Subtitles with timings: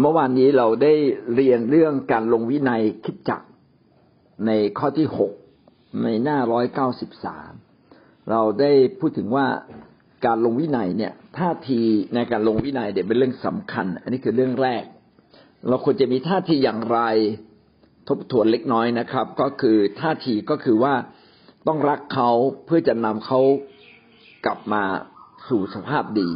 [0.00, 0.94] เมื่อวานนี้เราได้
[1.34, 3.42] เรียนเรื่องการลงวินัยคิดจัก
[4.46, 5.32] ในข้อที่หก
[6.02, 7.52] ในหน้าร้อยเก้าสิบสาม
[8.30, 9.46] เราได้พูดถึงว่า
[10.26, 11.80] การลงวินัยเนี่ยท่าที
[12.14, 14.82] ในการลงวินัยเดี๋ยเป็นเรื่องสำคัญ อันนี้คือเรื่องแรก
[15.68, 17.00] เราควรจะมีท่าทีอย่างไร
[18.08, 20.94] ทบทวนเล็กน้อยนะครับ ก็คือท่าทีก็คือว่า
[21.66, 22.30] ต้องรักเขา
[22.64, 23.40] เพื่อจะนำเขา
[24.46, 24.82] กลับมา
[25.48, 26.28] สู่สภาพดี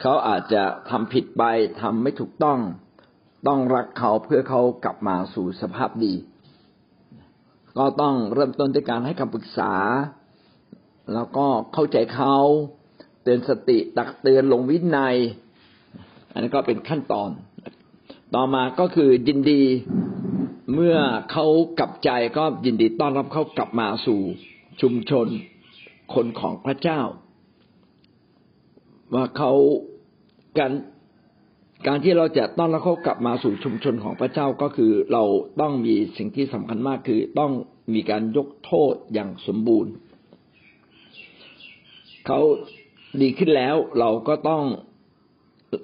[0.00, 1.42] เขาอาจจะทำผิดไป
[1.80, 2.58] ทำไม่ถูกต้อง
[3.46, 6.14] ต้องรักเขาเพื่อเขากลับมาสู่สภาพดี
[7.78, 9.72] ก็ต้องเริ่มต้นด้วยการให้คำปรึกษา
[11.14, 12.36] แล้วก็เข้าใจเขา
[13.22, 15.16] เตือนสติตักเตือนลงวินัย
[16.32, 17.30] อันนี้ก็เป็นขั้นตอน
[18.34, 19.62] ต่อมาก็คือยินดี
[20.74, 20.98] เมื่อ
[21.32, 21.46] เขา
[21.78, 24.20] กลับใจก็ยินดีต้อนรับเขากลับมาสู่
[24.80, 25.26] ชุมชน
[26.14, 27.00] คนของพระเจ้า
[29.14, 29.52] ว่าเขา
[30.58, 30.72] การ
[31.86, 35.24] การที่เราจะต้อนรับเขากลับมาสู่ชุมชนของพระเจ้าก็คือเรา
[35.60, 37.52] ต้องมีสิ่งที่สำคัญมากคือต้อง
[37.94, 39.92] มีการยกโทษอย่างสมบูรณ์
[42.26, 42.40] เขา
[43.22, 44.62] ดีขึ้นแล้วเราก็ต้อง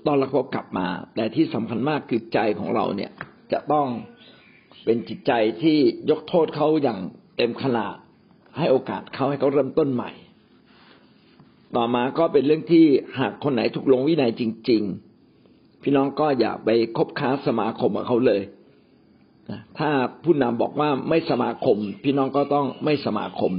[0.06, 3.12] ต้อนรับเขากลับมา แต่ที่สำคัญมากคือใจของเราเนี่ย
[3.52, 3.86] จะต้อง
[4.84, 5.78] เป็นจิตใจที่
[6.10, 6.98] ยกโทษเขาอย่าง
[7.36, 7.94] เต็มขนาด
[8.58, 10.10] ให้โอกาสเขาให้เขาเริ่มต้นใหม่
[11.76, 12.86] ต่อมาก็เป็นเรื่องที่
[13.18, 15.05] หากคนไหนถูกลงวินัยจริง ๆ
[15.88, 18.42] พี่น้องก็อย่าไปคบค้าสมาคมกับเขาเลย
[19.78, 19.90] ถ้า
[20.24, 23.52] ผู้นำบอกว่าไม่สมาคม พี่น้องก็ต้องไม่สมาคม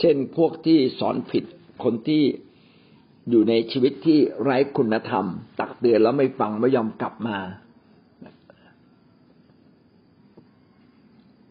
[0.00, 1.44] เช่นพวกที่สอนผิด
[1.84, 2.22] คนที่
[3.30, 5.26] อยู่ในชีวิตที่ไร้คุณธรรม
[5.60, 7.38] ตักเตือนแล้วไม่ฟังไม่ยอมกลับมา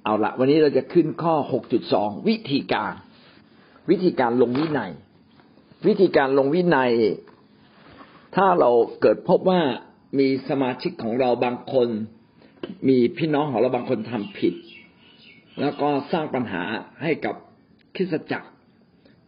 [0.03, 1.35] เอาละวันนี้เราจะขึ้นข้อ
[1.81, 2.93] 6.2 วิธีการ
[3.89, 4.91] วิธีการลงวินัย
[5.87, 6.91] วิธีการลงวินัย
[8.35, 9.61] ถ้าเราเกิดพบว่า
[10.19, 11.87] มีสมาชิกของเราบางคน
[12.89, 14.53] มีพี่น้องของเราบางคนทำผิด
[15.59, 16.61] แล้วก็สร้างปัญหา
[17.03, 17.35] ให้กับ
[17.95, 18.49] คริสจักร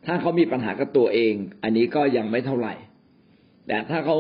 [0.06, 1.34] ถ้าเขามีปัญหากับตัวเอง
[1.64, 2.74] อันนี้ก็ยังไม่เท่าไหร่
[3.68, 4.18] แต่ถ้าเขา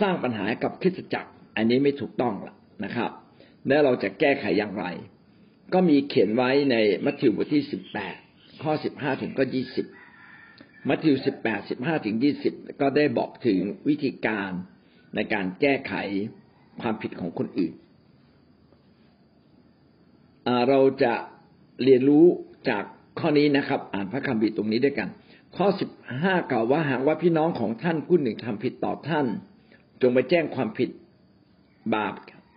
[0.00, 3.10] สร้างปัญหากับคริสจักร อันนี้ไม่ถูกต้องละนะครับ
[3.68, 4.86] แล้วเราจะแก้ไขอย่างไร
[5.74, 8.14] ก็มีเขียนไว้ในมัทธิวบทที่สิบแปด
[8.62, 9.86] ข้อสิบห้าถึงก็ยี่สิบ
[10.88, 14.50] มัทธิวสิบแปดสิบห้าถึงยี่สิบก็ได้บอกถึงวิธีการ
[15.14, 15.94] ในการแก้ไข
[16.80, 17.74] ความผิดของคนอื่น
[20.68, 21.14] เราจะ
[21.84, 22.26] เรียนรู้
[22.68, 22.84] จาก
[23.18, 25.08] ข้อนี้นะครับ อ่านพระคัมภีร์ตรงนี้ด้วยกัน
[25.56, 25.90] ข้อสิบ
[26.22, 29.26] ห้ากล่าวว่าหากว่าพี่น้องของท่านผู้หนึ่งทำผิดต่อท่าน
[30.02, 30.90] จงไปแจ้งความผิด
[31.94, 32.14] บาป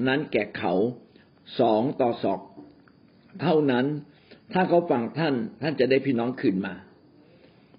[0.08, 0.74] นั้นแก่เขา
[1.60, 2.40] สองต่อสอง
[3.42, 3.86] เท่านั้น
[4.54, 6.74] ถ้าเขาฟังท่านท่านจะได้พี่น้องคืนมา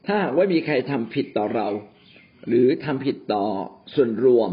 [0.06, 1.68] ถ้าว่ามีใครทำผิดต่อเรา
[2.48, 3.44] หรือทำผิดต่อ
[3.94, 4.50] ส่วนรวม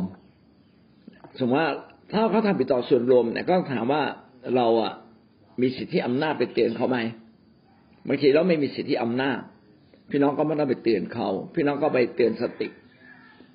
[1.40, 1.72] สมมติว่า
[2.12, 4.04] ถ้าเขาทำผิดต่อส่วนรวมเนี่ยก็ถามว่า
[4.56, 4.94] เราอะ
[5.62, 6.98] มีสิทธิอำนาจไปเตือนเขาไหม
[8.08, 9.40] บางทีเราไม่มีสิทธิอำนาจ
[10.12, 12.68] พี่น้องก็ไม่ต้องไปเตือนเขา พี่น้องก็ไปเตือนสติ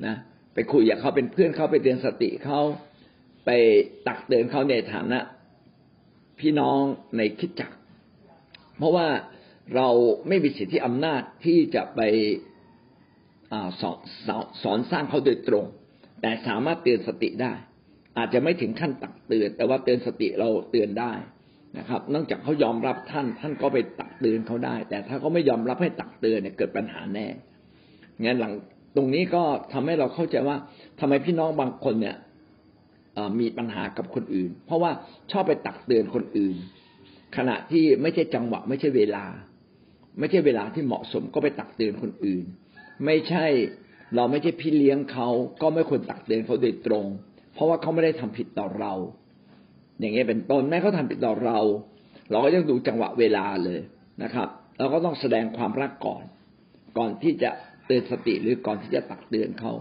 [0.06, 0.16] นะ
[0.54, 2.60] ไปคุยกับเขาเป็นเพื่อนเขาไปเตือนสติเขา
[3.46, 3.50] ไป
[4.06, 5.18] ตักเตือนเขาในฐานะ
[6.40, 6.80] พี่น้อง
[7.16, 7.70] ในคิดจัก
[8.78, 9.08] เพราะว่า
[9.76, 9.88] เรา
[10.28, 12.00] ไม่มีสิทธิอำนาจที่จะไป
[13.80, 13.98] สอน
[14.62, 15.64] สอนสร้างเขาโดยตรง
[16.22, 17.52] แต่สามารถเตือนสติได้
[18.18, 21.12] อาจจะไม่ถึงขั้นตักเตือน แต่ว่าเตือนสติเราเตือนได้
[21.78, 27.26] นะครับนอกจากเขายอมรับท่าน ท่านก็ไปตักเตือนเขาได้ แต่ถ้าเขาไม่ยอมรับให้ตักเตือนเนี่ยเกิดปัญหาแน่
[28.24, 28.52] งั้นหลัง
[28.96, 30.56] ตรงนี้ก็ทำให้เราเข้าใจว่า
[31.00, 32.16] ทำไมพี่น้องบางคนเนี่ย
[33.40, 34.90] มีปัญหากับคนอื่น เพราะว่า
[35.32, 36.56] ชอบไปตักเตือนคนอื่น
[37.36, 39.24] ขณะที่ไม่ใช่จังหวะ ไม่ใช่เวลา
[40.18, 42.44] ไม่ใช่เวลาที่เหมาะสมก็ไปตักเตือนคนอื่น
[43.04, 43.46] ไม่ใช่
[44.16, 45.28] เราไม่ใช่พี่เลี้ยงเขา
[45.62, 47.04] ก็ไม่ควรตักเตือนเขาโดยตรง
[47.54, 48.92] เพราะว่าเขาไม่ได้ทำผิดต่อเรา
[50.00, 51.58] อย่างเงี้ยเป็นต้นแม้เขาทาผิดต่อเรา
[52.30, 53.80] เราก็ต้องดูจังหวะเวลาเลย
[54.22, 56.24] นะครับเราก็ต้องแสดงความรักก่อน
[56.98, 57.50] ก่อนที่จะ
[57.86, 59.72] เตือนสติหรือก่อนที่จะตักเตือนเขา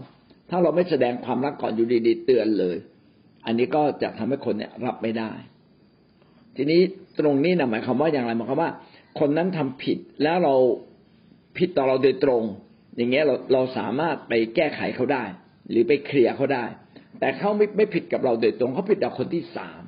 [0.50, 2.76] ถ้าเราไม่แสดงความรักก่อนอยู่ดีๆเตือนเลย
[3.46, 5.32] อันนี้ก็จะทำให้คนเนี่ยรับไม่ได้
[6.56, 6.80] ทีนี้
[7.18, 8.70] ตรงนี้นะหมายความว่าอย่างไรหมายความว่า
[9.20, 10.54] คนนั้นทำผิดแล้วเรา
[11.58, 12.42] ผิดต่อเราโดยตรง
[12.96, 15.24] อย่างเงี้ยเราเราสามารถไปแก้ไขเขาได้
[15.70, 16.64] หรือไปเคลียร์เขาได้
[17.18, 19.82] แต่เขาไม่ไม่ผิดกับเราโดยตรงเขาผิดกับคนที่สาม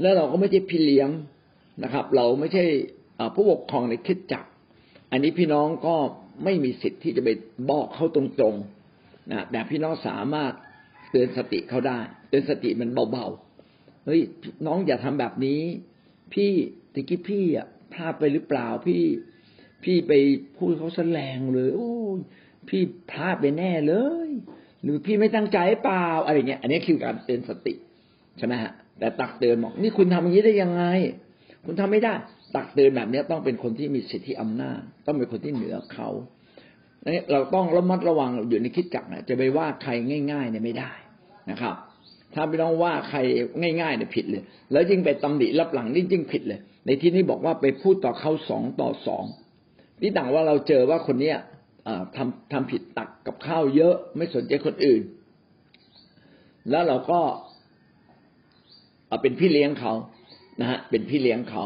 [0.00, 1.10] แล้วเราก็ไม่ใช่พี่เลี้ยง
[1.82, 2.64] นะครับ เราไม่ใช่
[3.34, 4.44] ผู้ปกครองในคิดจัก
[5.10, 5.96] อันนี้พี่น้องก็
[6.44, 7.28] ไม่มีสิทธิ์ที่จะไป
[7.70, 10.52] บอกเขาตรงๆนะแต่พี่น้องสามารถ
[11.10, 11.98] เตือนสติเขาได้
[12.28, 14.20] เตือนสติมันเบาๆเฮ้ย
[14.66, 15.60] น้องอย่าทำแบบนี้
[16.34, 16.50] พี่
[16.94, 19.02] ตะกี้พี่อะพลาดไปหรือเปล่าพี่
[19.84, 20.12] พี่ไป
[20.56, 22.18] พูดเขาแสลงเลย โอ้ย
[22.68, 23.94] พี่พลาดไปแน่เล
[24.26, 24.30] ย
[24.82, 27.74] หรือพี่ไม่ตั้งใจเปล่าอะไรเงี้ย อันนี้คือการเตือนสติ
[28.38, 30.84] ใช่ไหมฮะแต่ตักเตือนบอกนี่คุณทำอย่างนี้ได้ยังไง
[31.64, 32.14] คุณทำไม่ได้
[32.56, 36.08] ตักเตือนแบบนี้ต้องเป็นคนที่มีสิทธิอำนาจ ต้องเป็นคนที่เหนือเขา
[37.32, 39.90] เราต้องระมัดระวังอยู่ในคิดจักนะจะไปว่าใคร
[40.32, 40.92] ง่าย ๆ เนี่ยไม่ได้
[41.50, 41.74] นะครับ
[42.34, 43.18] ถ้าไม่ต้องว่าใคร
[43.80, 44.42] ง่ายๆเนี่ยผิดเลย
[44.72, 49.24] แล้วยิ่งไปตำหนิรับหลังนี่ยิ่งผิดเลย ในที่นี้บอกว่าไปพูดต่อเขาสองต่อสอง
[50.02, 51.36] นี่ต่างว่าเราเจอว่าคนเนี้ย
[52.16, 55.02] ทำทำผิดตักกับข้าวเยอะไม่สนใจคนอื่น
[56.70, 57.20] แล้วเราก็
[59.22, 59.92] เป็นพี่เลี้ยงเขา
[60.60, 61.64] นะฮะเป็นพี่เลี้ยงเขา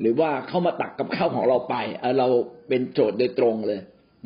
[0.00, 1.76] หรือว่าเขามาตักกับข้าวของเราไป
[2.18, 2.28] เรา
[2.68, 3.80] เป็นโจทย์โดยตรงเลย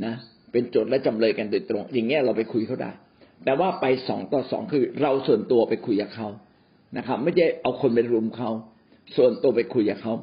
[0.05, 0.15] นะ
[0.53, 2.91] เป็นโจทย์และจำเลยกันโดยตรง อย่างเงี้ยเราไปคุยเขาได้
[3.44, 6.29] แต่ว่าไปสองต่อสองคือเราส่วนตัวไปคุยกับเขา
[6.97, 8.50] นะครับ ไม่ใช่เอาคนไปรุมเขา
[9.17, 10.15] ส่วนตัวไปคุยกับเขา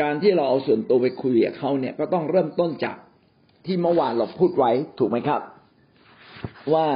[0.00, 2.96] การที่เราเอาส่วนตัวไปคุยกับเขาเนี่ยก็ต้องเริ่มต้นจาก
[3.66, 5.40] ที่เมื่อวานเราพูดไว้ถูกไหมครับ
[6.72, 6.86] ว่า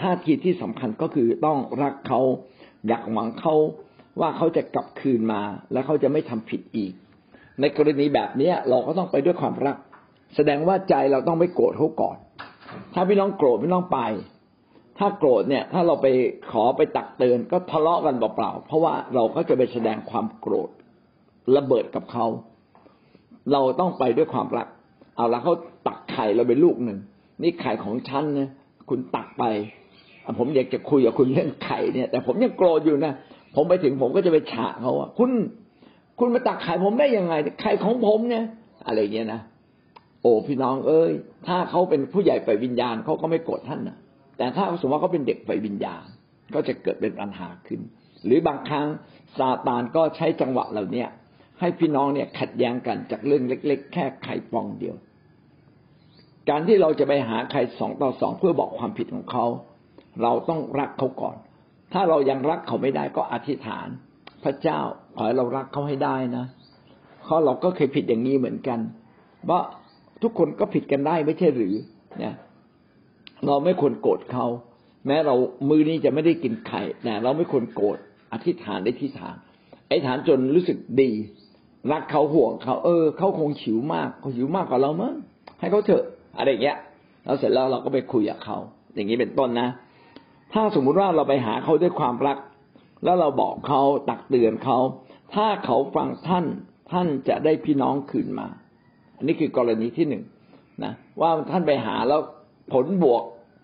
[0.00, 2.20] ท่าทีที่สำคัญก็คือต้องรักเขา
[2.88, 3.54] อยากหวังเขา
[4.20, 5.40] ว่าเขาจะกลับคืนมา
[5.72, 6.92] และเขาจะไม่ทำผิดอีก
[7.60, 9.76] ในกรณีแบบเนี้ยเราก็ต้องไปด้วยความรัก
[10.36, 12.16] แสดงว่าใจเราต้องไม่โกรธเขาก่อน
[12.94, 14.00] ถ้าพี่น้องโกรธพี่น้องไป
[14.98, 16.06] ถ้าโกรธเนี่ย ถ้าเราไป
[16.50, 20.70] ขอไปตักเตือนก็ทะเลาะกันเปล่าๆเพราะว่าเราก็จะไปแสดงความโกรธ
[21.56, 22.26] ระเบิดกับเขา
[23.52, 24.68] เราต้องไปด้วยความรัก
[25.16, 25.54] เอาละเขา
[25.88, 26.98] ตักไข่เราเป็นลูกหนึ่ง
[27.42, 28.48] นี่ไข่ของฉันนะ
[28.88, 29.44] คุณตักไป
[30.38, 33.12] ผมอยากจะคุยกับคุณเรื่องไข่เนี่ย แต่ผมยังโกรธอยู่นะ
[33.56, 35.30] ผมไปถึงผมก็จะไปฉะเขาว่าคุณ
[36.18, 38.44] คุณมาตักไข่ผมได้ยังไงไข่ของผมเนี่ย
[38.86, 39.40] อะไรเงี้ยนะ
[40.22, 41.12] โอ้พี่น้องเอ้ย
[41.46, 43.96] ถ้าเขาเป็นผู้ใหญ่ไปวิญญาณเขาก็ไม่โกรธท่านนะ
[44.36, 46.04] แต่ถ้าสมมติว่าเขาเป็นเด็กไปวิญญาณ
[46.54, 47.80] ก็จะเกิดเป็นปัญหาขึ้น
[48.24, 48.86] หรือบางครั้ง
[49.38, 51.08] ซาตานก็ใช้จังหวะเหล่าเนี้ย
[51.60, 54.96] ให้พี่น้องเนี่ยขัดแย้งกันจากเรื่องเล็ก ๆ แค่ไข่ปองเดียว
[56.48, 59.46] การที่เราจะไปหาใครสองต่อสองเพื่อบอกความผิดของเขา
[60.22, 61.36] เราต้องรักเขาก่อน
[61.92, 63.88] ถ้าเรายังรักเขาไม่ได้ก็อธิษฐาน
[64.44, 64.80] พระเจ้า
[65.16, 66.46] ขอให้เรารักเขาให้ได้นะ
[67.24, 68.80] เพราะเราก็เคยผิดอย่างนี้เหมือนกัน
[69.48, 69.60] ว่า
[70.22, 71.74] ทุกคนก็ผิดกันได้ไม่ใช่หรือ
[72.18, 72.34] เนี่ย
[73.46, 74.46] เราไม่ควรโกรธเขา
[75.06, 75.34] แม้เรา
[75.68, 77.98] มือนี้จะไม่ได้กินไข่แต่เราไม่ควรโกรธ
[78.32, 79.36] อธิษฐานได้ที่ฐาน
[79.88, 81.10] ไอ้ฐานจนรู้สึกดี
[81.92, 85.14] รักเขาห่วงเขา เออเขาคงหิวมากเขาหิวมากกว่าเรามั้ง
[85.60, 86.04] ให้เขาเถอะ
[86.38, 86.78] อะไรอย่างเงี้ย
[87.24, 88.56] แล้วเสร็จแล้วเราก็ไปคุยกับเขา
[88.94, 89.68] อย่างนี้เป็นต้นนะ
[90.52, 92.38] ถ้าสมมุติว่าเราไปหาเขาด้วยความรัก
[93.04, 94.78] แล้วเราบอกเขาตักเตือนเขา
[95.34, 96.44] ถ้าเขาฟังท่าน
[96.90, 98.48] ท่านจะได้พี่น้องคืนมา
[99.16, 100.24] อันนี้คือกรณีที่หนึ่ง
[100.84, 102.20] นะว่าท่านไปหาแล้ว
[102.72, 103.22] ผลบวก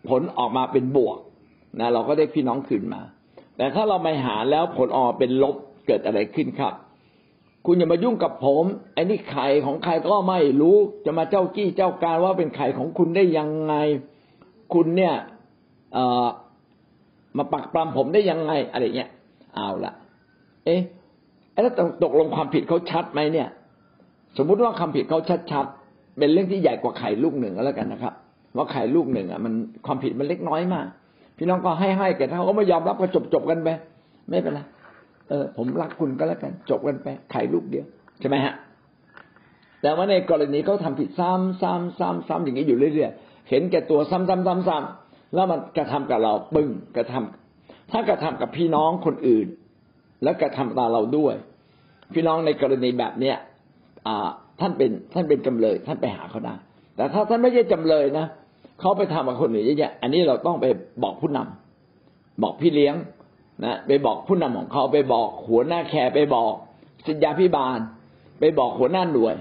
[0.08, 1.18] ผลออกมาเป็นบวก
[1.80, 3.02] นะเราก็ได้พี่น้องคืนมา
[3.56, 6.72] แต่ถ้าเราไปหาแล้วผลออกเป็นลบเกิดอะไรขึ้นครับ
[7.66, 8.64] คุณอย่ามายุ่งกับผม
[8.94, 10.76] ไอ้นี่ไข่ของใครก็ไม่รู้
[11.06, 13.74] จะมาเจ้ากี้เจ้าการว่าเป็นไข่ของคุณได้ยังไง
[14.74, 15.14] คุณเนี่ย
[15.94, 16.26] เออ
[17.36, 19.10] มาปักปรำผมได้ยังไงอะไรเงี้ย
[19.54, 19.92] เอาละ
[20.64, 20.80] เอ๊ะ
[21.62, 21.74] แล้ว
[22.04, 23.48] ตกลงความผิดเขาชัดไหมเนี่ย
[24.38, 25.20] สมมุติว่าความผิดเขา
[25.52, 28.14] ชัดๆเป็นเรื่องที่ใหญ่กว่าไข่ลูกหนึ่งก็แล้วกันนะครับ
[28.56, 29.52] ว่าไข่ลูกหนึ่งอะมัน
[29.86, 30.86] ความผิดมันเล็กน้อยมาก
[31.36, 33.68] พี่น้องก็ให้ให้แกถ้าเขาไม่ยอมรับก็จบจบกันไป
[34.28, 34.60] ไม่เป็นไร
[35.28, 37.86] เออ ผมรักคุณก็แล้วกัน จบกันไปไข่ลูกเดียว
[38.20, 38.54] ใช่ไหมฮะ
[39.82, 49.46] แต่ว่าในกรณีเขาทาผิดซ้ำซ้ำซ้ำซ้ำอย่างนี้อยู่เรื่อยๆเห็นแก่ตัวซ้ำซ้ำซ้ำซ้ำแล้วมันกระทำกับเราปึ้งกระทำถ้ากระทำกับพี่น้องคนอื่น
[50.22, 51.34] แล้วกระทำตาเราด้วย
[52.14, 53.36] พี่น้องในกรณีแบบเนี้ย
[54.06, 54.28] อ่า
[54.60, 56.54] ท่านเป็นท่านเป็นจำเลย ท่านไปหาเขาได้
[56.96, 58.26] แต่ถ้าท่านไม่ใช่จำเลยนะ
[58.80, 60.66] เขาไปทำกับคนอื่นเยอะๆอันนี้เราต้องไป
[61.02, 62.94] บอกผู้นำบอกพี่เลี้ยง
[63.64, 66.52] นะไปบอกผู้นำของเขาไปบอกหัวหน้าแคร์ไปบอก
[67.06, 67.78] สิทธยาพิบาล
[68.40, 69.34] ไปบอกหัวหน้าหน่วย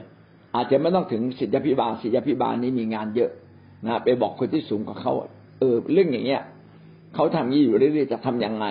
[0.55, 3.31] อาจจะไม่ต้องถึงสิทธยาพิบาลสิทธยาพิบาลนี้มีงานเยอะ
[3.85, 5.13] นะไปบอกคนที่สูงกว่าเขา
[5.59, 6.41] เออเรื่องอย่างเงี้ย
[7.15, 8.65] เขาทำยี่อยู่เรื่อยๆจะทํำยังไง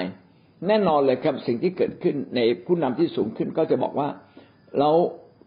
[0.66, 4.08] แน่นอนเลยครับสิ่งที่เกิดขึ้นในผู้นำที่สูงขึ้นก็จะบอกว่า
[4.78, 4.94] แล้ว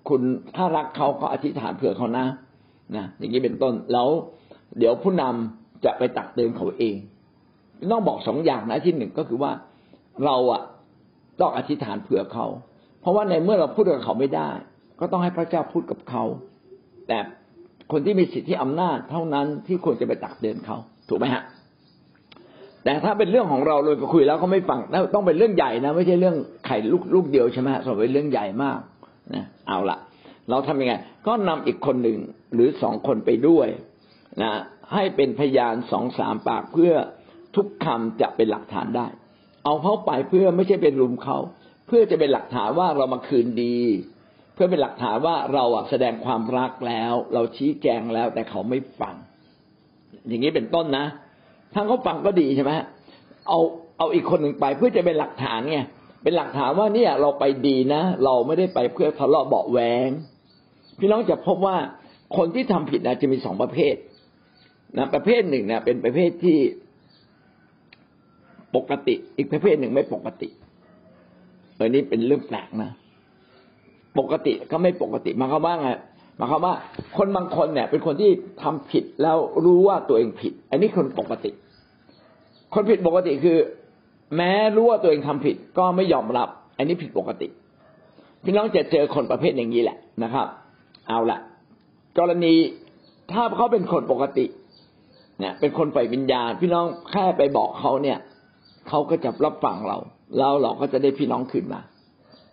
[0.09, 0.21] คุณ
[0.55, 2.25] ถ้ารักเขาก็อธิษฐานเผื่อเขานะ
[2.95, 4.07] นะอย่างนี้เป็นต้นแล้ว
[4.77, 6.95] เดี๋ยวผู้นำจะไปตักเตือนเขาเอง
[7.91, 9.51] ต้องบอกสองอย่างนะที่หนึ่งก็คือว่า
[10.25, 10.61] เราอะ
[11.39, 12.45] ต้องอธิษฐานเผื่อเขา
[13.01, 14.49] เพราะว่าในเมื่อเราพูดกับเขาไม่ได้
[14.99, 16.23] ก็ต้องให้พระเจ้าพูดกับเขา
[17.07, 17.17] แต่
[17.91, 20.77] คนที่มีสิทธิอำนาจเท่านั้นที่ควรจะไปตักเตือนเขา
[21.09, 21.43] ถูกไหมฮะ
[22.83, 24.79] แต่ถ้าเป็นเรื่องของเราเลยไปคุยแล้วเขาไม่ฟัง
[25.13, 28.79] ต้องเป็นเรื่องใหญ่นะ ไม่ใช่เรื่องไข่ลูกลูกเดียวใช่ไหมฮะสมเป็นเรื่องใหญ่มาก
[29.35, 29.97] นะเอาละ
[30.49, 30.93] เราทำยังไง
[31.27, 32.17] ก็นำอีกคนหนึ่ง
[32.53, 33.67] หรือสองคนไปด้วย
[34.41, 34.51] นะ
[34.93, 36.93] ให้เป็นพยานสองสามปากเพื่อ
[37.55, 39.07] ทุกคำจะเป็นหลักฐานได้
[39.67, 41.37] เอาเขาไปเพื่อไม่ใช่เป็นรุมเขา
[41.87, 43.77] เพื่อจะเป็นหลักฐานว่าเรามาคืนดี
[44.53, 49.15] เพื่อเป็นหลักฐานว่าเราอะแสดงความรักแล้ว เราชี้แจงแล้วแต่เขาไม่ฟัง
[50.27, 51.05] อย่างนี้เป็นต้นนะ
[51.73, 52.71] ถ้าเขาฟังก็ดีใช่ไหม
[53.47, 53.59] เอา
[53.97, 55.79] เอาอีกคนหนึ่งไปเพื่อจะเป็นหลักฐานไง
[56.23, 60.09] เป็นหลักฐานว่าเนี่ยเราไปดีนะ เราไม่ได้ไปเพื่อทะเลาะเบาแหวง
[60.99, 61.77] พี่น้องจะพบว่า
[62.37, 63.95] คนที่ทำผิดนะจะมีสองประเภท
[64.97, 66.57] นะประเภทหนึ่งนะเป็นประเภทที่
[68.75, 70.47] ปกติ อีกประเภทหนึ่งไม่ปกติ
[71.75, 72.91] เออนี่เป็นเรื่องแปลกนะ
[74.19, 75.89] ปกติก็ไม่ปกติมาควาว่าไง
[76.39, 76.73] มาควาว่า
[77.17, 78.31] คนบางคนเนี่ย เป็นคนที่
[78.61, 81.51] ทำผิดแล้วรู้ว่าตัวเองผิด อันนี้คนปกติ
[82.73, 83.57] คนผิดปกติคือ
[84.35, 87.47] แม้รู้ว่าตัวเองทำผิด ก็ไม่ยอมรับ อันนี้ผิดปกติ
[88.43, 90.47] พี่น้องจะเจอคนประเภทอย่างนี้แหละนะครับ
[91.07, 91.39] เอาละ
[92.19, 92.53] กรณี
[93.31, 94.45] ถ้าเขาเป็นคนปกติ
[95.39, 98.17] เนี่ยเป็นคนฝ่ายวิญญาณ พี่น้องแค่ไปบอกเขาเนี่ย
[98.89, 99.97] เขาก็จะรับฟังเรา
[100.37, 101.81] แล้วเราก็จะได้พี่น้องขึ้นมา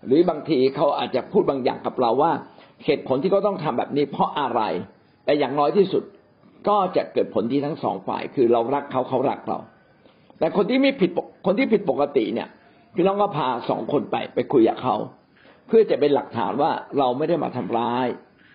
[0.07, 2.33] หรือบางทีเขาอาจจะพูดบางอย่างกับเราว่า
[2.85, 4.61] เหตุผลที่เขาต้องทำแบบนี้ เพราะอะไร
[5.25, 6.03] แต่อย่างน้อยที่สุด
[6.69, 9.59] ก็จะเกิดผลที่ทั้งสองฝ่าย คือเรารักเขาเขารักเรา
[10.39, 11.11] แต่คนที่ไม่ผิด
[11.47, 12.49] คนที่ผิดปกติเนี่ย
[12.95, 14.97] พี่น้องก็พาสองคนไปไปคุยกับเขา
[15.67, 18.07] เพื่อจะเป็นหลักฐานว่าเราไม่ได้มาทำร้าย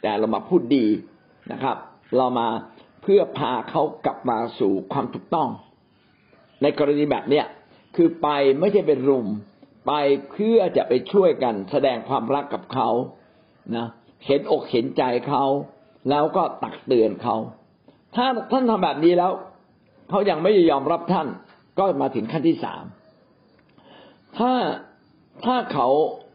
[0.02, 0.86] แต่เรามาพูดดี
[1.52, 1.78] นะครับ
[2.18, 2.48] เรามา
[3.04, 5.50] เพื่อพาเขากลับมาสู่ความถูกต้อง
[6.62, 7.46] ในกรณีแบบเนี้ย
[7.96, 8.28] คือไป
[8.60, 9.28] ไม่ใช่เป็นรุม
[9.88, 9.92] ไป
[10.32, 12.90] เพื่อจะไปช่วยกัน แสดงความรักกับเขา
[13.76, 13.88] นะ
[14.26, 15.44] เห็นอกเห็นใจเขา
[16.10, 17.36] แล้วก็ตักเตือนเขา
[18.16, 19.32] ถ้าท่านทำแบบนี้แล้ว
[20.10, 21.28] เขายังไม่ยอมรับท่าน
[21.80, 22.84] ก็มาถึงขั้นที่สาม
[24.38, 24.52] ถ้า
[25.46, 25.88] ถ้าเขา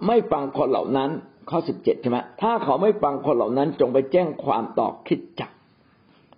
[0.07, 1.11] ไม่ฟังคนเหล่านั้น
[1.51, 5.51] ข้อสิบเจ็ดใช่ไหมถ้าเขาไม่ฟังคนเหล่านั้น จงไปแจ้งความต่อคิดจัก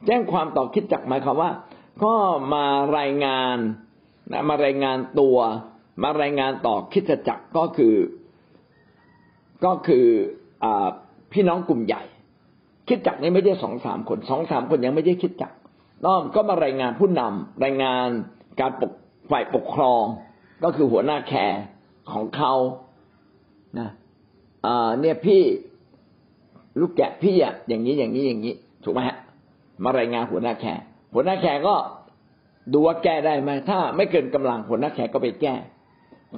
[0.06, 1.50] แจ้งความต่อคิดจักหมายความว่า
[2.04, 2.14] ก็
[2.54, 2.64] มา
[2.98, 3.56] รายงาน
[4.32, 5.36] นะมารายงานตัว
[6.02, 7.94] มารายงานต่อคิดจักก็คือ
[9.64, 10.06] ก็คือ
[10.64, 10.66] อ
[11.32, 12.02] พี่น้องกลุ่มใหญ่
[12.88, 15.52] คิดจักนี้ไม่ใช่สองสามคนสองสามคนยังไม่ได้คิดจัก
[16.04, 18.08] น้อมก็มารายงานผู้นำรายงาน
[18.60, 18.92] การปก
[19.30, 20.04] ฝ่ายปกครอง
[20.64, 21.60] ก็คือหัวหน้าแคร์
[22.12, 22.52] ของเขา
[23.78, 23.88] นะ
[25.00, 25.42] เนี่ยพี่
[26.80, 28.54] ลูกแกะพี่อะอย่างนี้อย่างนี้อย่างนี้
[28.84, 29.16] ถูกไหมฮะ
[29.84, 30.82] มารายงานหัวหน้าแคร์
[31.14, 31.74] หัวหน้าแคร์ก็
[32.72, 35.54] ดูว่าแก้ได้ไหมถ้าไม่เกินกำลังหัวหน้าแขกก็ไปแก้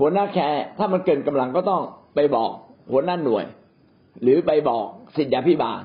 [0.01, 1.83] หัวหน้าแขกถ้ามันเกินกำลังก็ต้อง
[2.15, 2.51] ไปบอก
[2.93, 3.45] หัวหน้าหน่วย
[4.23, 5.81] หรือไปบอกสิทธยาพิบาล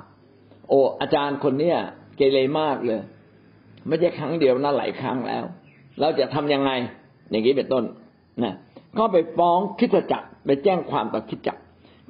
[0.69, 1.77] โออาจารย์คนเนี้ย
[2.17, 3.01] เกเรมากเลย
[3.88, 5.43] ไม่ใช่ครั้งเดียวนะหลายครั้งแล้ว
[6.00, 6.71] เราจะทํำยังไง
[7.29, 7.83] อย่างนี้เป็นต้น
[8.43, 8.53] นะ
[8.97, 11.62] ก็ไปฟ้องคิดจักรไปแจ้งความต่อคิดจักร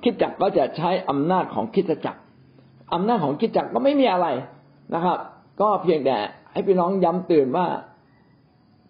[0.04, 2.20] คิดจักรก็จะใช้อำนาจของคิดจักร
[2.94, 4.28] อำนาจของคิดจักรก็ไม่มีอะไร
[4.94, 5.18] นะครับ
[5.62, 6.18] ก็เพียงแต่
[6.52, 7.68] ให้พี่น้องย้ำเตือนว่า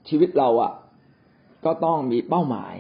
[0.09, 0.71] ชีวิตเราอะ
[1.65, 2.75] ก็ต้องมีเป้าหมาย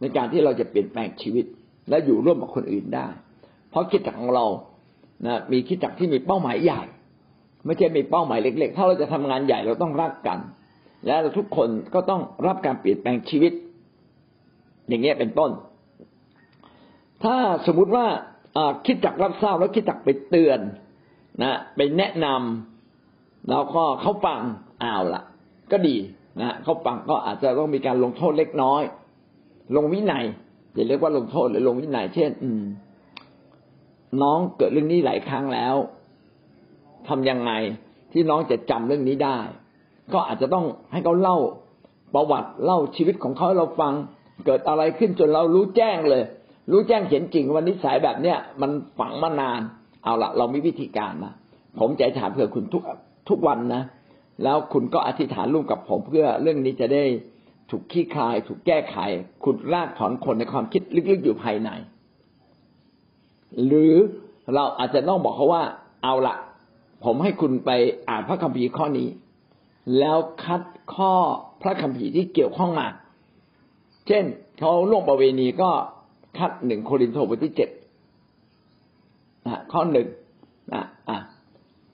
[0.00, 1.44] ในการที่เราจะเปลี่ยนแปลงชีวิต
[1.88, 3.06] และอยู่ร่วมกับคนอื่นได้
[3.70, 4.46] เพราะคิดจักของเรา
[5.26, 6.82] นะมีคิดจักที่มีเป้าหมายใหญ่
[7.66, 10.38] ไม่ใช่มีเป้าหมายเล็ก ๆ ถ้าเราจะทำงานใหญ่เราต้องรักกัน
[11.06, 13.52] และเราทุกคนก็ต้องรับการเปลี่ยนแปลงชีวิต
[14.88, 15.50] อย่างเงี้ยเป็นต้น
[17.24, 18.06] ถ้าสมมุติว่า
[18.86, 20.60] คิดจักรับทราบแล้วคิดจักไปเตือน
[21.42, 24.40] นะไปแนะนำแล้วก็เขาฟัง
[24.82, 25.22] อ้าวละ
[25.72, 25.96] ก็ดี
[26.40, 28.82] นะเขาฟังก็อาจจะต้องมีการลงโทษเล็กน้อย
[29.76, 30.24] ลงวินัย
[30.76, 32.62] จะเรียกว่าลงโทษหรือลงวินัยเช่น อืม
[34.22, 35.74] น้องเกิดเรื่องนี้หลายครั้งแล้ว
[37.08, 37.52] ทำยังไง
[38.12, 39.38] ที่น้องจะจำเรื่องนี้ได้
[40.12, 41.38] ก็อาจจะต้องให้เขาเล่า
[42.14, 43.92] ประวัติเล่าชีวิตของเขาให้เราฟัง
[44.46, 46.22] เกิดอะไรขึ้นจนเรารู้แจ้งเลย
[46.70, 49.60] รู้แจ้งเห็นจริงวันนิสัยแบบเนี้ยมันฝังมานาน
[50.04, 51.34] เอาละเรามีวิธีการนะ
[51.78, 52.82] ผมใจถามเผื่อคุณทุก
[53.28, 53.82] ทุกวันนะ
[54.42, 57.04] แล้วคุณก็อธิษฐานร่วมกับผมเพื่อเรื่องนี้จะได้
[57.70, 58.96] ถูกขี้คลาย ถูกแก้ไข
[59.44, 61.70] ขุดรากถอนคนในความคิดลึกๆอยู่ภายใน
[63.66, 63.94] หรือ
[64.54, 65.62] เราอาจจะต้องบอกเขาว่า
[66.02, 66.36] เอาละ
[67.04, 67.70] ผมให้คุณไป
[68.08, 69.08] อ่านพระคัมภีร์ข้อนี้
[69.98, 70.62] แล้วคัด
[70.94, 71.12] ข้อ
[71.62, 72.88] พระคัมภีร์ที่เกี่ยวข้องมา
[74.06, 74.24] เช่น
[74.58, 75.70] เขาล่วงประเวณีก็
[76.38, 77.70] คัดหนึ่งโครินธ์บทที่เจ็ด
[79.72, 80.08] ข้อหนึ่ง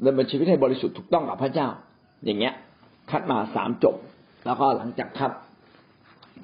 [0.05, 1.69] ดำเนินชีวิตให้บริสุทธิ์ถูกต้องกับพระเจ้า
[2.25, 2.55] อย่างเงี้ย
[3.11, 3.97] คัดมาสามจบ
[4.45, 5.33] แล้วก็หลังจากคัด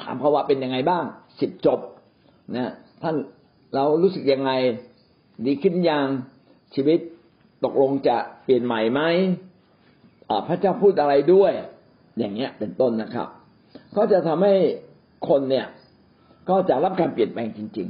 [0.02, 1.04] ถามเขาว่าเป็นยังไงบ้าง
[1.40, 1.80] สิบจบ
[2.56, 3.16] นะท่าน
[3.74, 4.52] เรารู้สึกยังไง
[5.46, 6.06] ดีขึ้นยัง
[6.74, 6.98] ชีวิต
[7.64, 9.00] ตกลงจะเปลี่ยนใหม่ไหม
[10.46, 11.52] พระเจ้าพูดอะไรด้วย
[12.18, 13.28] อย่างเงี้ยเป็นต้นนะครับ
[13.96, 14.54] ก็จะทำให้
[15.28, 15.66] คนเนี่ย
[16.50, 17.88] ก็จะรับการเปลี่ยนแปลงจริง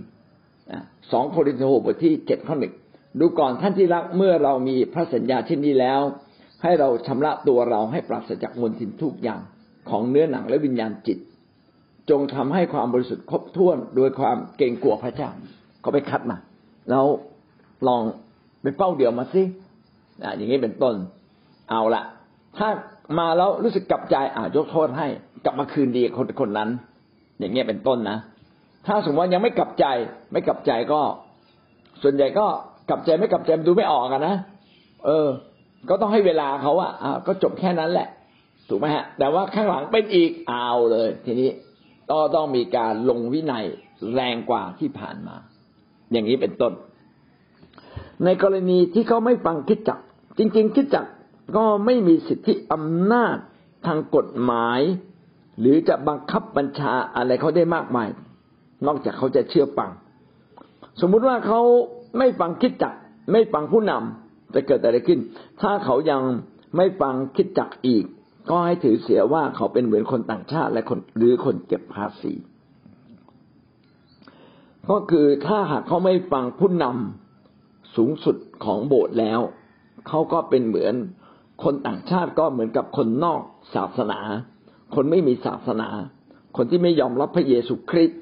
[0.54, 2.74] ๆสองโครินธ์บทที่เจ็ดข้อหนึ่ง
[3.20, 6.00] ดูก่อนท่านที่รักเมื่อเรามีพระสัญญาเช่นนี้แล้ว
[6.64, 9.40] ให้เราชำระตัวเราให้ปราศจากมลทินทุกอย่าง
[9.90, 11.18] ของเนื้อหนังและวิญญาณจิต
[12.10, 15.30] จงทำให้ความบริสุทธิ์ครบถ้วนโดยความเกรงกลัวพระเจ้า
[15.80, 16.36] เขาไปคัดมา
[16.90, 17.06] แล้ว
[17.88, 18.02] ลอง
[18.62, 19.42] ไปเป้าเดียวมาสิ
[20.36, 20.94] อย่างนี้เป็นต้น
[21.70, 22.02] เอาละ
[22.58, 22.68] ถ้า
[23.18, 25.06] มาแล้วรู้สึกกลับใจอ่ายกโทษให้
[25.44, 26.70] กลับมาคืนดีคนคนนั้น
[27.38, 28.18] อย่างเงี้ยเป็นต้นนะ
[28.86, 29.86] ถ้าสมมติว่ายังไม่กลับใจ
[30.32, 31.00] ไม่กลับใจก็
[32.02, 32.46] ส่วนใหญ่ก็
[32.88, 34.34] กลับใจไม่กลับใจมันดูไม่ออกอะนะ
[35.06, 35.28] เออ
[35.88, 38.08] ก็ต้องให้เวลาเขาอะอ่าก็จบแค่นั้นแหละ
[38.68, 41.50] ถูกไหมฮะ แต่ว่าข้างหลังเป็นอีกเอาเลย ทีนี้
[42.10, 43.66] ก็ต้องมีการลงวินัย
[44.14, 45.36] แรงกว่าที่ผ่านมา
[46.12, 46.72] อย่างนี้เป็นต้น
[48.24, 49.98] ในกรณีที่เขาไม่ฟังคิดจัก
[50.38, 51.06] จริง ๆ คิดจัก
[51.56, 53.36] ก็ไม่มีสิทธิอำนาจ
[53.86, 54.80] ทางกฎหมาย
[55.60, 58.08] หรือจะบังคับบัญชาอะไรเขาได้มากมาย
[58.86, 59.90] นอกจากเขาจะเชื่อฟัง
[61.00, 61.60] สมมุติว่าเขา
[62.18, 62.94] ไม่ฟังคิดจัก
[63.32, 64.23] ไม่ฟังผู้นำ
[64.54, 65.20] จะเกิดอะไรขึ้น
[65.60, 66.22] ถ้าเขายัง
[66.76, 68.04] ไม่ฟังคิดจักอีก
[68.50, 72.32] ก็ให้ถือเสียว่าเขาเป็นเหมือนคนต่างชาติและคนหรือคนเก็บภาษี
[74.90, 79.40] ก็คือถ้าหากเขาไม่ฟังผู้นำสูงสุดของโบสถ์แล้ว
[80.08, 80.94] เขาก็เป็นเหมือน
[81.64, 83.40] คนต่างชาติก็เหมือนกับคนนอก
[83.74, 84.20] ศาสนา
[84.94, 85.88] คนไม่มีศาสนา
[86.56, 88.20] คนที่ไม่ยอมรับพระเยซูคริสต์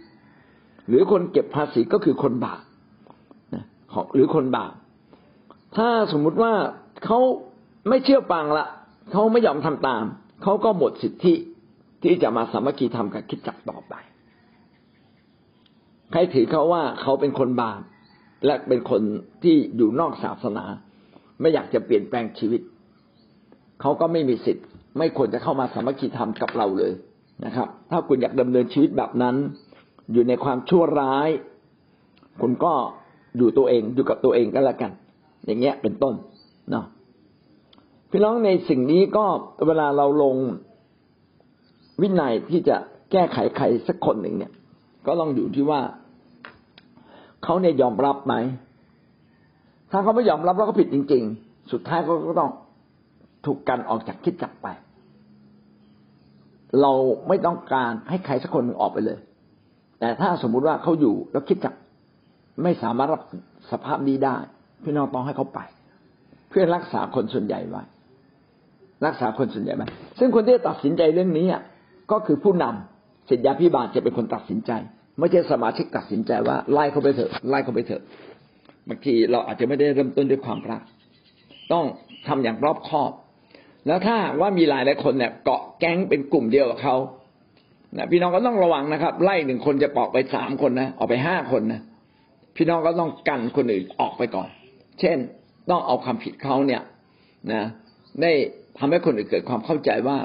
[0.89, 2.61] หรือคนเก็บภาษีก็คือคนบาป
[4.15, 4.73] หรือคนบาป
[5.77, 6.53] ถ้าสมมุติว่า
[7.05, 7.19] เขา
[7.89, 8.67] ไม่เชื่อฟังละ
[9.13, 10.05] เขาไม่ยอมทำตาม
[10.43, 11.35] เขาก็หมดสิทธิ
[12.03, 13.95] ที่จะมาสามัคคีทำกับคิดจักต่อไป
[16.13, 17.81] ใครถือเขาว่าเขาเป็นคนบาป
[18.47, 19.03] และเป็นคน
[19.43, 20.65] ที่อยู่นอกศาสนา
[21.41, 22.61] ไม่อยากจะเปลี่ยนแปลงชีวิต
[23.81, 24.67] เขาก็ไม่มีสิทธิ์
[24.99, 26.93] ไม่ควรจะเข้ามาสามัคคีธรรมกับเราเลย
[27.45, 29.37] นะครับ ถ้าคุณอยากดำเนินชีวิตแบบนั้น
[30.13, 31.29] อยู่ในความชั่วร้าย
[32.41, 32.73] คุณก็
[33.39, 34.93] อยู่ตัวเองอยู่กับตัวเองก็แล้วกัน
[35.45, 36.15] อย่างเงี้ยเป็นต้น
[36.71, 36.85] เนาะ
[38.11, 39.25] พี่น้องในสิ่งนี้ก็
[39.67, 40.37] เวลาเราลง
[42.01, 42.77] วินัยที่จะ
[43.13, 44.53] แก้ไขใครสักคนหนึ่งเนี่ย
[45.07, 45.81] ก็ต้องอยู่ที่ว่า
[47.45, 48.35] เขาเนี่ยยอมรับไหม
[49.91, 52.51] ถ้าเขาไม่ยอมรับแล้วก็ผิดจริง ๆ สุดท้ายเขาก็ต้อง
[53.47, 54.69] ถูกกันออกจากคิดจักไป
[56.81, 56.93] เรา
[57.29, 59.19] ไม่ต้องการให้ใครสักคนหนึ่งออกไปเลย
[59.99, 61.75] แต่ถ้าสมมุติว่าเขาอยู่แล้วคิดจัก
[62.63, 63.23] ไม่สามารถรับ
[63.71, 64.37] สภาพนี้ได้
[64.85, 65.61] พี่น้องต้องให้เขาไป
[66.51, 67.83] เพื่อรักษาคนส่วนใหญ่ไว้
[69.07, 69.87] รักษาคนส่วนใหญ่ไว้
[70.19, 71.63] ซึ่งคนที่ตัดสินใจเรื่องนี้อะ
[72.13, 74.71] ก็คือผู้นำสิทธยาพิบาลจะเป็นคนตัดสินใจ
[75.19, 78.03] ไม่ใช่สมาชิกตัดสินใจว่าไล่เขาไปเถอะไล่เขาไปเถอะ
[78.89, 80.83] บางทีเราอาจจะไม่ได้เริ่มต้นด้วยความรัก
[81.73, 81.85] ต้อง
[82.27, 83.11] ทำอย่างรอบคอบ
[83.87, 86.97] แล้วถ้าว่ามีหลายหลายคนเนี่ยเกาะแก๊งเป็นกลุ่มเดียวกับเขา
[87.97, 91.81] นะพี่น้องก็ต้องระวังนะครับ ไล่หนึ่งคนจะปอกไปสามคนนะออกไปห้าคนนะ
[92.57, 94.49] พี่น้องก็ต้องกันคนอื่นออกไปก่อน
[95.03, 95.19] เช่น
[95.71, 96.83] ต้องเอาความผิดเขาเนี่ย
[97.53, 97.65] นะ
[98.23, 98.33] ได้
[98.79, 100.19] ทำให้คนอื่นเกิดความเข้าใจว่า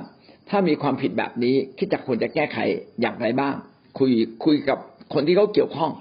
[0.50, 2.58] ถ้ามีความผิดแบบนี้คิดจะควรจะแก้ไข
[3.02, 3.56] อย่างไรบ้าง
[4.00, 4.12] คุย
[4.46, 4.78] คุยกับ
[5.14, 5.92] คนที่เขาเกี่ยวข้อง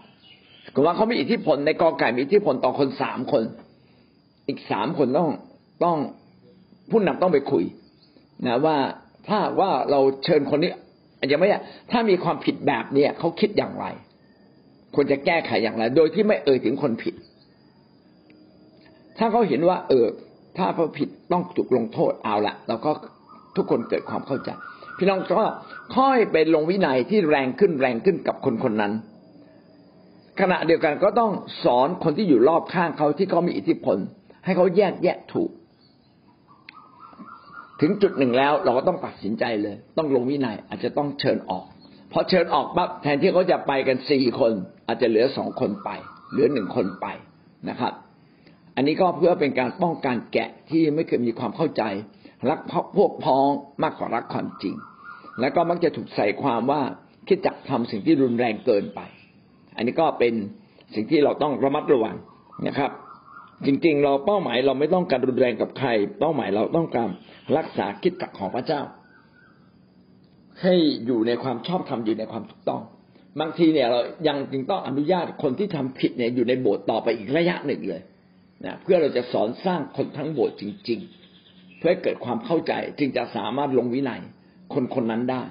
[0.75, 3.43] คือว่าเขามีอิทธิพลในกอไก่มีอิทธิพลต่อคนสามคน
[4.49, 5.29] อีกสามคนต้อง
[5.85, 5.97] ต้อง
[6.91, 7.65] ผู้นำต้องไปคุย
[8.47, 8.77] นะว่า
[9.29, 10.73] ถ้าว่าเราเชิญคนนี้
[11.31, 11.49] ยังไม่
[11.93, 13.87] ถ้ามีความผิดแบบเนี้ยเขาคิดอย่างไร
[14.95, 17.15] ควรจะแก้ไขอย่างไร โดยที่ไม่เอ่ยถึงคนผิด
[19.18, 20.07] ถ้าเขาเห็นว่า เออ
[20.59, 22.90] ถ้าเขาผิดต้องถูกลงโทษเอาละเราก็
[23.57, 24.50] ทุกคนเกิดความเข้าใจ
[24.98, 25.42] พี่น้องก็
[25.96, 28.92] ค่อยไปลงวินัยที่แรงขึ้นแรงขึ้นกับคนคนนั้น
[30.40, 31.33] ขณะเดียวกันก็ต้อง
[31.64, 33.96] สอนคนที่อยู่รอบข้างเขาที่เขามีอิทธิพล
[34.44, 35.50] ให้เขาแยกแยะถูก
[37.81, 41.64] ถึงจุดหนึ่งแล้ว เราก็ต้องตัดสินใจเลย ต้องลงวินัยอาจจะต้องเชิญออก
[42.12, 44.52] พอเชิญออกปั๊บแทนที่เขาจะไปกันสี่คน
[44.87, 45.90] อาจจะเหลือสองคนไป
[46.31, 47.07] เหลือหนึ่งคนไป
[47.68, 47.92] นะครับ
[48.77, 51.83] อันนี้ก็เพื่อเป็นการป้องกันแกะที่ไม่เคยมีความเข้าใจ
[52.51, 52.61] รัก
[52.97, 53.49] พวกพ้อง
[53.83, 54.75] มากกว่ารักความจริง
[55.41, 56.83] แล้วก็มักจะถูกใส่ความว่า
[57.29, 59.01] คิดจักทำสิ่งที่รุนแรงเกินไป
[59.77, 60.35] อันนี้ก็เป็น
[60.95, 62.17] สิ่งที่เราต้องระมัดระวัง
[62.67, 62.91] นะครับ
[63.67, 67.09] จริงๆ เราเป้าหมายเราไม่ต้องการรุนแรงกับใคร เป้าหมายเราต้องการ
[67.57, 68.81] รักษาคิดตักของพระเจ้า
[70.62, 70.75] ให้
[71.07, 72.83] อยู่ในความชอบธรรมอยู่ในความถูกต้อง
[73.41, 78.03] บางทีเนี่ยเรายังจึงต้องอนุญาตคนที่ทำผิดเนี่ยอยู่ในโบสถ์ต่อไปอีกระยะหนึ่งเลย
[78.64, 81.01] นะเพื่อเราจะสอนสร้างคนทั้งโบสถ์จริง
[81.38, 84.21] ๆ เพื่อให้เกิดความเข้าใจจึงจะสามารถลงวินัย
[84.75, 85.42] คนคนนั้นได้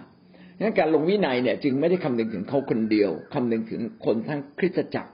[0.61, 5.11] งั้นการลงวินัยเนี่ยจึงไม่ได้คำนึงถึงเขาคนเดียวคำนึงถึงคนทั้งคริสตจักร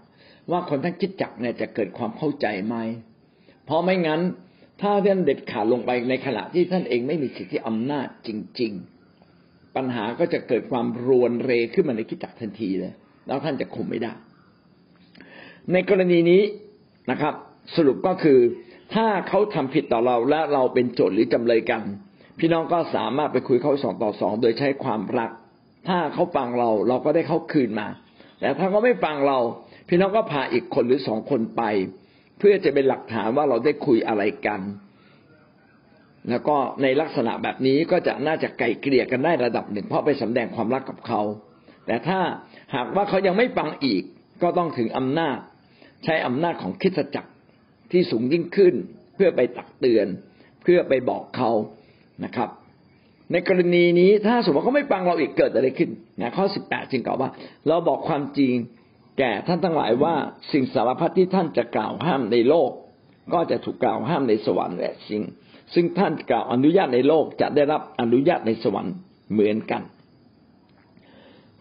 [0.51, 2.75] ว่าคนท่านคิดจักรเนี่ยจะเกิดความเข้าใจไหม
[3.65, 4.21] เพราะไม่งั้น
[4.81, 8.29] ถ้าท่านเด็ดขาดลงไปในขณะที่ท่านเองไม่มีสิทธิอำนาจจ
[8.61, 8.71] ริง
[9.23, 12.93] ๆ ปัญหาก็จะเกิดความรวนเรขึ้นมาในคิดจักทันทีเลย
[13.27, 14.11] แล้วท่านจะคุมไม่ได้
[15.71, 16.41] ในกรณีนี้
[17.11, 17.33] นะครับ
[17.75, 18.39] สรุปก็คือ
[18.93, 21.83] ถ้าเขาทำผิดต่อเราและเราเป็นโจทย์หรือจำเลยกัน
[22.39, 25.31] พี่น้องก็สามารถไปคุยเขาสองต่อสองโดยใช้ความรัก
[25.87, 27.87] ถ้าเขาฟังเราเราก็ได้เขาคืนมา
[28.39, 29.37] แต่ถ้าเขาไม่ฟังเรา
[29.89, 31.63] พี่น้องก็พาอีกคนหรือสองคนไป
[32.37, 34.61] เพื่อจะเป็นหลักฐานว่าเราได้คุยอะไรกัน
[36.29, 41.21] แล้วก็ในลักษณะแบบนี้ก็จะน่าจะไกลเกลี่ยกันได้ระดับหนึ่ง เพราะไปสำแดงความรักกับเขา
[41.85, 42.19] แต่ถ้า
[42.75, 44.03] หากว่าเขายังไม่ฟังอีก
[44.43, 45.37] ก็ต้องถึงอำนาจ
[46.03, 47.30] ใช้อำนาจของคริสตจักร
[47.91, 48.73] ที่สูงยิ่งขึ้น
[49.15, 50.07] เพื่อไปตักเตือน
[50.63, 51.51] เพื่อไปบอกเขา
[52.25, 52.49] นะครับ
[53.31, 55.89] ในกรณีนี้ถ้าสมมติเขาไม่ฟังเราอีกเกิดอะไรขึ้น
[56.21, 57.29] นะข้อสิบแปดจึงกล่าวว่า
[57.67, 58.53] เราบอกความจริง
[59.19, 60.15] แก่ท่านทั้งหลายว่า
[60.51, 62.71] สิ่งสารพัดที่ท่านจะกล่าวห้ามในโลก
[63.33, 65.23] ก็จะถูกกล่าวห้ามในสวรรค์และสิ่ง
[65.73, 68.93] ซึ่งท่านกล่าวอนุญาตในโลกจะได้รับอนุญาตในสวรรค์
[69.31, 69.81] เหมือนกัน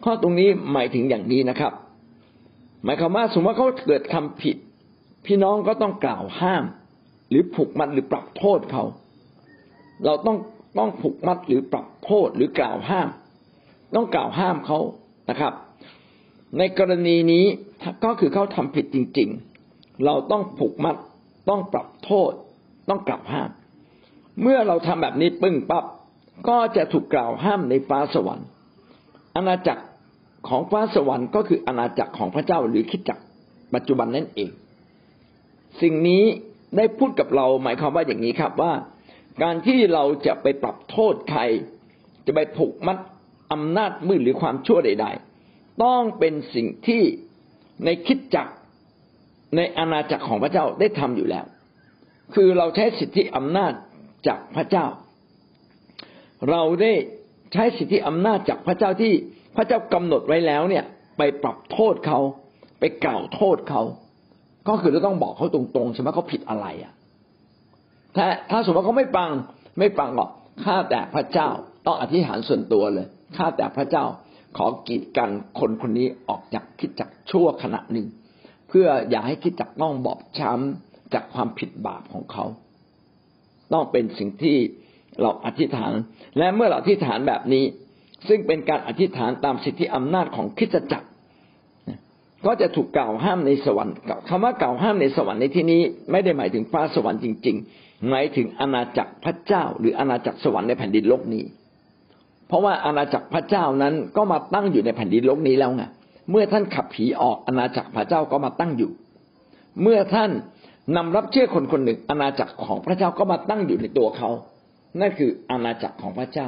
[0.03, 1.73] ข้อตรงนี้หมายถึงอย่างนี้นะครับ
[2.83, 4.57] หมายความว่าสมมติว่าเขาเกิดทำผิด
[5.25, 6.63] พี่น้องก็ต้องกล่าวห้าม
[7.29, 8.83] หรือผูกมัดหรือปรับโทษเขา
[10.05, 10.37] เราต้อง
[10.77, 13.09] ต้องผูกมัดหรือปรับโทษหรือกล่าวห้าม
[13.95, 14.79] ต้องกล่าวห้ามเขา
[15.29, 15.53] นะครับ
[16.57, 17.45] ในกรณีนี้
[18.03, 19.29] ก็คือเขาทำผิดจริง
[19.67, 20.95] ๆ เราต้องผูกมัด
[21.49, 22.31] ต้องปรับโทษ
[22.89, 23.49] ต้องกล่าวห้าม
[24.41, 25.85] เมื่อเราทำแบบนี้ปึ้งปับ๊บ
[26.47, 28.47] ก็จะถูกกล่าวห้ามในฟ้าสวรรค์
[29.35, 29.83] อาณาจักร
[30.47, 33.23] ของฟ้าสวรรค์ก็คืออาณาจักรของพระเจ้าหรือคิดจักร
[33.73, 34.49] ปัจจุบันนั่นเอง
[35.81, 36.23] สิ่งนี้
[36.77, 38.73] ได้พูดกับเราหมายความว่าอย่างนี้ครับว่า
[39.43, 41.41] การที่เราจะไปปรับโทษใคร
[42.25, 42.97] จะไปผูกมัด
[43.53, 45.07] อำนาจมืดหรือความชั่วใด
[45.43, 47.03] ๆ ต้องเป็นสิ่งที่
[47.85, 48.47] ในคิดจัก
[49.55, 51.45] ในอาณาจักรของพระเจ้าได้ทำอยู่แล้ว
[52.33, 53.73] คือเราใช้สิทธิอำนาจ
[54.27, 54.85] จากพระเจ้า
[56.49, 56.93] เราได้
[57.53, 59.13] ใช้สิทธิอำนาจจากพระเจ้าที่
[59.55, 60.85] พระเจ้ากำหนดไว้แล้วเนี่ย
[61.17, 62.19] ไปปรับโทษเขา
[62.79, 63.81] ไปกล่าวโทษเขา
[64.67, 66.93] ก็คือเราต้องบอกเขาตรงๆใช่ไหมเขาผิดอะไรอะ
[68.15, 69.29] ถ้าถ้าสมมติเขาไม่ฟัง
[69.79, 70.29] ไม่ฟังหรอก
[70.63, 71.49] ข้าแต่พระเจ้า
[71.85, 74.05] ต้องอธิษฐานส่วนตัวเลยข้าแต่พระเจ้า
[74.57, 78.07] ขอกีดกันคนคนนี้ออกจากคิดจักชั่วขณะหนึ่ง
[78.69, 82.45] เพื่ออย่าให้คิดจักต้องบอบช้ำจากความผิดบาปของเขา
[83.73, 84.57] ต้องเป็นสิ่งที่
[85.21, 85.93] เราอธิษฐาน
[86.37, 87.65] และเมื่อเราอธิษฐานแบบนี้
[88.27, 91.07] ซึ่งเป็นการอธิษฐานตามสิทธิอำนาจของคิดจักร
[92.45, 93.95] ก็จะถูกกล่าวห้ามในสวรรค์
[94.29, 101.43] คำว่ากล่าวห้ามในสวรรค์ในที่นี้ไม่ได้หมายถึงฟ้าสวรรค์จริง ๆ หมายถึงอาณาจักรพระเจ้า หรืออาณาจักรสวรรค์ในแผ่นดินโลกนี้
[102.47, 105.83] เพราะว่าอาณาจักรพระเจ้านั้นก็มาตั้งอยู่ในแผ่นดินโลกนี้แล้วไง
[106.31, 108.91] เมื่อท่านขับผีออกอาณาจักรพระเจ้าก็มาตั้งอยู่
[109.81, 110.31] เมื่อท่าน
[110.95, 114.29] นำรับเชื่อคนคนหนึ่งอาณาจักรของพระเจ้าก็มาตั้งอยู่ในตัวเขา
[114.99, 116.47] นั่นคืออาณาจักรของพระเจ้า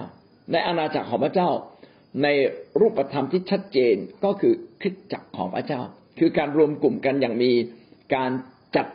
[0.51, 1.49] ในอาณาจักรของพระเจ้า
[2.21, 2.28] ใน
[2.80, 5.82] รูปธรรมที่ชัดเจนก็คือคริสตจักรของพระเจ้า
[6.19, 7.52] คือการรวมกลุ่มกันอย่างมี
[8.15, 8.32] การ
[8.76, 8.88] จัด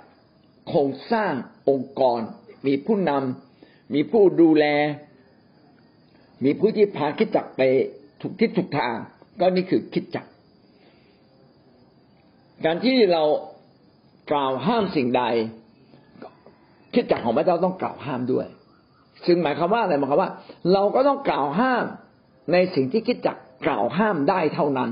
[0.69, 1.33] โครงสร้าง
[1.71, 2.21] องค์กร
[2.67, 4.65] มีผู้นำมีผู้ดูแล
[6.45, 7.63] มีผู้ที่พาคิดจักรไป
[8.21, 8.97] ถูกทิศถูกทาง
[9.41, 10.31] ก็นี่คือคิดจักร
[12.65, 13.23] การที่เรา
[14.33, 15.23] กล่าวห้ามสิ่งใด
[16.95, 18.47] คิดจักรของพระเจ้าต้องกล่าวห้ามด้วย
[19.27, 20.31] ซึ่งหมายความว่าอะไรหมายความว่า
[20.73, 21.85] เราก็ต้องกล่าวห้าม
[22.53, 24.91] ในสิ่งที่คิดจักกล่าวห้ามได้เท่านั้น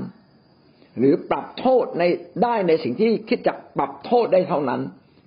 [0.97, 2.03] หรือปรับโทษใน
[2.43, 4.81] ได้ในสิ่งที่คิดจักปรับโทษได้เท่านั้น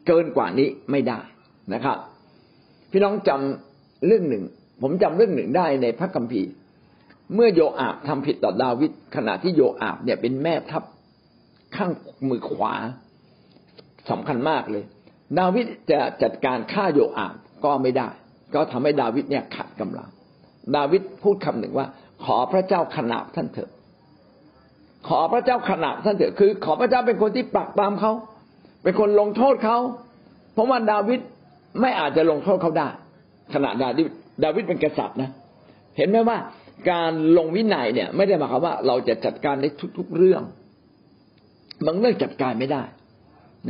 [0.07, 1.21] เกินกว่านี้ไม่ได้
[1.75, 1.97] นะครับ
[2.91, 4.45] พี่น้องจำเรื่องหนึ่ง
[4.83, 6.51] ผมจำเรื่องหนึ่งได้ในพระคัมภีร์
[7.35, 10.83] เมื่อโยอาบทำผิดต่อดาวิดขณะที่โยอาบเนี่ยเป็นแม่ทัพ
[11.77, 11.91] ข้าง
[12.29, 12.75] มือขวา
[14.11, 14.85] สำคัญมากเลย
[15.39, 18.09] ดาวิดจะจัดการฆ่าโยอาบก็ไม่ได้
[18.55, 20.11] ก็ทำให้ดาวิดเนี่ยขาดกำลัง
[20.77, 21.87] ดาวิดพูดคำหนึ่งว่า
[22.25, 23.71] ขอพระเจ้าขนาบท่านเถอะ
[25.09, 28.13] ขอพระเจ้าขนาบท่านเถอะ คือ ขอพระเจ้าเป็นคนที่ปรักปรามเขา
[28.83, 29.79] เป็นคนลงโทษเขา
[30.53, 31.21] เพราะว่าดาวิด
[31.81, 32.89] ไม่อาจจะลงโทษเขาได้
[33.55, 34.09] ขณะดาวิด
[34.45, 35.31] ดาวิดเป็นกษัตริย์นะ
[35.97, 36.39] เห็นไหมว่า
[36.91, 40.43] การลงวินัยเนี่ย ไม่ได้หมายความว่าเราจะจัดการได้ทุก ๆเรื่อง
[41.87, 42.83] บางเรื่องจัดการไม่ได้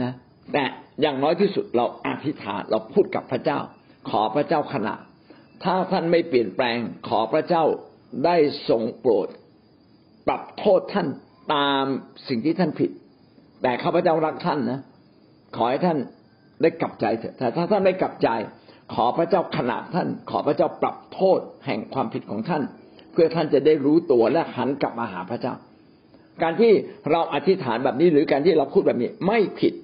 [0.01, 0.13] นะ
[0.53, 0.65] แต่
[1.01, 3.59] อย่างน้อยที่สุดเราอธิษฐานเราพูดกับพระเจ้า
[4.11, 4.95] ขอพระเจ้าขณะ
[5.65, 7.65] ถ้าท่านไม่เปลี่ยนแปลง ขอพระเจ้า
[8.25, 8.37] ได้
[8.69, 9.29] ทรงโปรด
[10.27, 11.09] ปรับโทษท่าน
[11.55, 11.85] ตาม
[12.29, 12.91] สิ่งที่ท่านผิด
[13.63, 14.81] แต่ข้าพเจ้ารักท่านนะ
[15.57, 15.99] ขอให้ท่าน
[16.63, 18.29] ได้กลับใจเถอะแต่ถ้าท่านไม่กลับใจ
[18.95, 22.63] ขอพระเจ้าขนาดท่าน ขอพระเจ้าปรับโทษแห่งความผิดของท่าน
[23.13, 25.55] เพื่อท่านจะได้รู้ตัวและหันกลับมาหาพระเจ้า
[26.43, 26.73] การที่
[27.11, 29.75] เราอธิษฐานแบบนี้หรือการที่เราพูดแบบนี้ไม่ผิด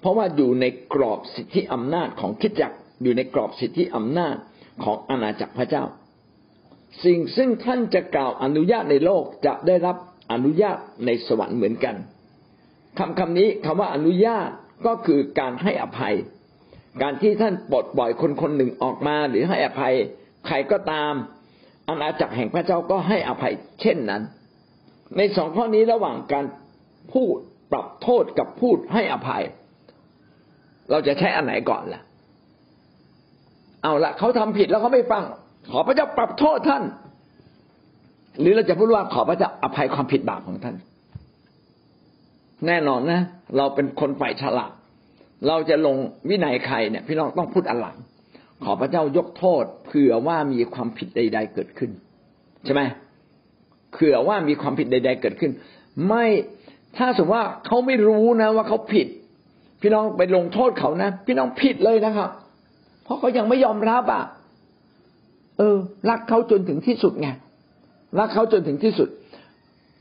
[0.00, 0.64] เพราะว่าอยู่ใน
[0.94, 4.36] กรอบสิทธิอำนาจของคิดจักอยู่ในกรอบสิทธิอำนาจ
[4.84, 5.84] ของอาณาจักรพระเจ้า
[7.04, 9.96] สิ่งซึ่งท่านจะกล่าวอนุญาตในโลกจะได้รับ
[10.32, 10.76] อนุญาต
[11.06, 11.94] ในสวรรค์เหมือนกัน
[12.98, 14.48] คำคำนี้คำว่าอนุญาต
[14.86, 16.14] ก็คือการให้อภัย
[17.02, 19.94] การที่ท่านปลดปล่อยคนคนหนึ่งออกมา หรือให้อภัย
[20.46, 21.12] ใครก็ตาม
[21.88, 24.22] อาณาจักรแห่งพระเจ้าก็ให้อภัยเช่นนั้น
[25.16, 26.44] ในสองข้อนี้ระหว่างการ
[27.12, 27.36] พูด
[27.72, 29.42] ปรับโทษกับพูดให้อภัย
[30.90, 32.02] เราจะใช้อันไหนก่อนล่ะ
[33.82, 35.24] เอาละเขาทำผิดแล้วเขาไม่ฟัง
[35.70, 36.82] ขอพระเจ้าปรับโทษท่าน
[38.40, 40.76] หรือเราจะพูดว่าขอพระเจ้าอภัยความผิดบาปของท่าน
[42.66, 43.20] แน่นอนนะ
[43.56, 44.72] เราเป็นคนฝ่ายฉลาด
[45.48, 45.96] เราจะลง
[46.28, 47.96] วินัยใครเนี่ยพี่น้องต้องพูดอันหลัง
[48.64, 51.90] ขอพระเจ้ายกโทษเผื่อว่ามีความผิดใด ๆ เกิดขึ้น
[52.64, 52.82] ใช่ไหม
[53.92, 55.52] เผื่อว่ามีความผิดใด ๆ เกิดขึ้น
[56.08, 56.24] ไม่
[56.96, 59.06] ถ้าสมมติว่าเขาไม่รู้นะว่าเขาผิด
[59.80, 62.30] พี่น้องไปลงโทษเขานะ พี่น้องผิดเลยนะครับ
[63.04, 64.24] เพราะเขายังไม่ยอมรับอะ
[65.62, 65.76] ออ
[66.10, 67.28] รักเขาจนถึงที่สุดไง
[68.18, 69.08] รักเขาจนถึงที่สุด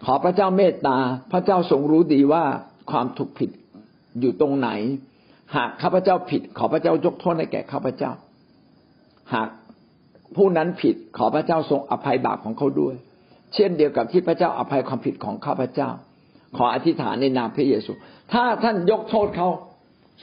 [0.06, 0.98] ขอพระเจ้าเมตตา
[1.32, 2.44] พระเจ้าทรงรู้ดีว่า
[2.92, 3.50] ความถูกผิด
[4.20, 4.70] อยู่ตรงไหน
[5.56, 8.12] หากข้าพเจ้าผิด ขอพระเจ้ายกโทษให้แก่ข้าพเจ้า
[9.34, 9.50] หาก
[10.36, 12.96] ผู้นั้นผิด ขอพระเจ้าทรงอภัยบาปของเขาด้วย
[13.54, 15.90] เช่นเดียวกับที่พระเจ้าอภัยความผิดของข้าพเจ้า
[16.58, 17.92] ขออธิษฐานในนามพระเยซู
[18.34, 19.48] ถ้าท่านยกโทษเขา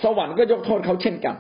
[0.03, 1.37] สวรรค์ก็ยกโทษเขาเช่นกัน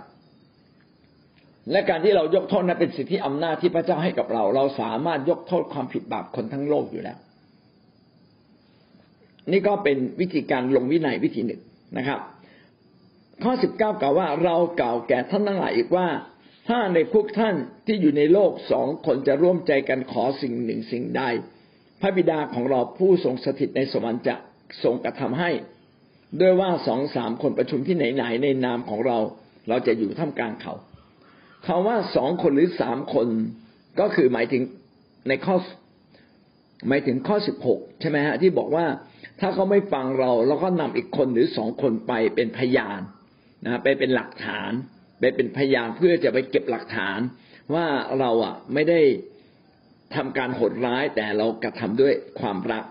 [1.70, 7.18] และการที่เรายกโทษนั้นเป็นสิทธิอำนาจที่พระเจ้าให้กับเรา เราสามารถยกโทษความผิดบาปคนทั้งโลกอยู่แล้ว
[9.50, 11.61] นี่ก็เป็นวิธีการลงวินัยวิธีหนึ่ง
[11.98, 12.20] นะครับ
[13.42, 16.09] ข้อสิบเก้ากล่าวว่าเรากล่าวแก่ท่านทั้งหลายอีกว่า
[16.68, 17.54] ถ้าในพวกท่าน
[17.87, 21.22] ที่อยู่ในโลกสองคนจะร่วมใจกันขอสิ่งหนึ่งสิ่งใด
[22.00, 24.37] พระบิดาของเราผู้ทรงสถิตในสวรรค์จะ
[24.83, 25.50] ทรงกระทำให้
[26.40, 29.18] ด้วยว่าสองสามคนประชุมที่ไหนๆในนามของเรา
[29.68, 30.74] เราจะอยู่ท่ามกลางเขา
[31.66, 33.29] คาว่าสองคนหรือสามคน
[34.01, 34.62] ก็คือหมายถึง
[35.29, 35.57] ในข้อ
[36.88, 38.87] หมายถึงข้อสิบหกใช่ไหมฮะที่บอกว่า
[39.40, 43.01] ถ้าเขาไม่ฟังเราเราก็นำอีกคนหรือสองคนไปเป็นพยาน
[43.64, 44.71] นะไปเป็นหลักฐาน
[45.21, 47.18] ไปเป็นพยานเพื่อจะไปเก็บหลักฐาน
[47.75, 47.87] ว่า
[48.21, 49.01] เราอะไม่ได้
[50.14, 52.85] ทำการโหดร้ายแต่เรากระทำด้วยความรัก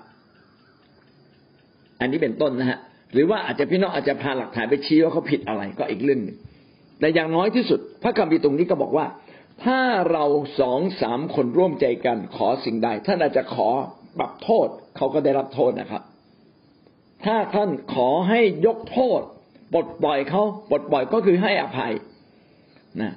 [2.00, 2.80] อันนี้เป็นต้นนะฮะ
[3.14, 6.38] หรือว่าอาจจะพี่น้องอาจจะพาหลักฐานไปชี้ว่าเขาผิดอะไรก็อีกเรื่องหนึ่ง
[7.00, 9.06] แต่อย่างน้อยที่สุด พระคัมภีร์ตรงนี้ก็บอกว่า
[9.66, 9.80] ถ้า
[10.12, 10.26] เรา
[10.60, 13.70] สองสามคนร่วมใจกันขอสิ่งใดท่านอาจจะขอ
[14.20, 16.02] ปรับโทษเขาก็ได้รับโทษนะครับ
[17.26, 19.22] ถ้าท่านขอให้ยกโทษ
[19.74, 21.94] ปลดปล่อยเขาปลดปล่อยก็คือให้อภัย
[23.02, 23.14] นะ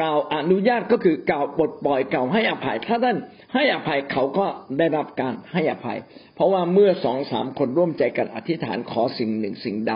[0.00, 3.16] กล่าวอนุญาตก็คือกล่าวปลดปล่อยกล่าวให้อภัย ถ้าท่าน
[3.54, 4.46] ให้อภัยเขาก็
[4.78, 5.98] ได้รับการให้อภัย
[6.34, 9.94] เพราะว่าเมื่อสองสามคนร่วมใจกันอธิษฐานขอสิ่งหนึ่งสิ่งใด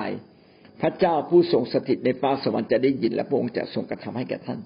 [0.80, 4.60] พระเจ้าผู้ทรงสถิตในฟ้าสวรรค์จะได้ยินและพระองค์จะทรงกระทำให้แก่ท่าน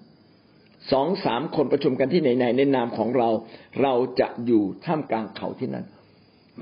[0.92, 3.29] สองสามคนประชุมกันที่ไหนในนามของเรา
[3.83, 5.87] เราจะอยู่ท่ามกลางเขาที่นั่น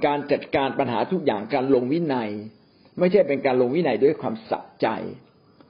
[0.06, 2.30] การจัดการปัญหาทุกอย่างการลงวินัย
[2.98, 4.86] ไม่ใช่เป็นการลงวินัยด้วยความสะใจ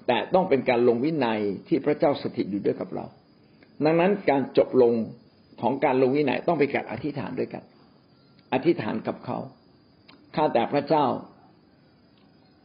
[0.07, 3.05] แต่ต้องเป็นการลงวินัยที่พระเจ้าสถิตอยู่ด้วยกับเรา
[3.85, 4.93] ดังนั้นการจบลง
[5.61, 7.63] ของการลงวินัยต้องเป็นการอธิษฐานด้วยกัน
[8.53, 9.39] อธิษฐานกับเขา
[10.37, 11.05] ข้าแต่พระเจ้า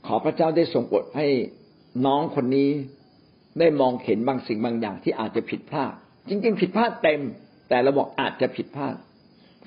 [0.08, 1.28] ขอพระเจ้าได้ทรงโปรดให้
[2.06, 2.70] น้องคนนี้
[3.60, 5.94] ได้มองเห็นบางสิ่งบางอย่างที่อาจจะผิดพลาด
[6.30, 7.22] จริง ๆ ผิดพลาดเต็ม
[7.70, 8.96] แต่เราบอกอาจจะผิดพลาด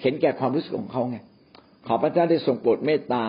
[0.02, 1.18] เห็นแก่ความรู้สึกของเขาไง
[1.86, 3.24] ขอพระเจ้าได้ทรงโปรดเมตตา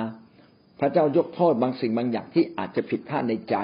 [0.79, 3.55] พระเจ้ายกโทษบางสิ่งบางอย่างที่อาจจะผิดพลาดในใจ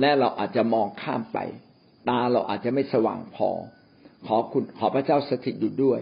[0.00, 1.38] และเราอาจจะมองข้ามไป
[2.08, 3.50] ตาเราอาจจะไม่สว่างพอ
[4.26, 6.00] ขอคุณขอพระเจ้าสถิตอยู่ด้วย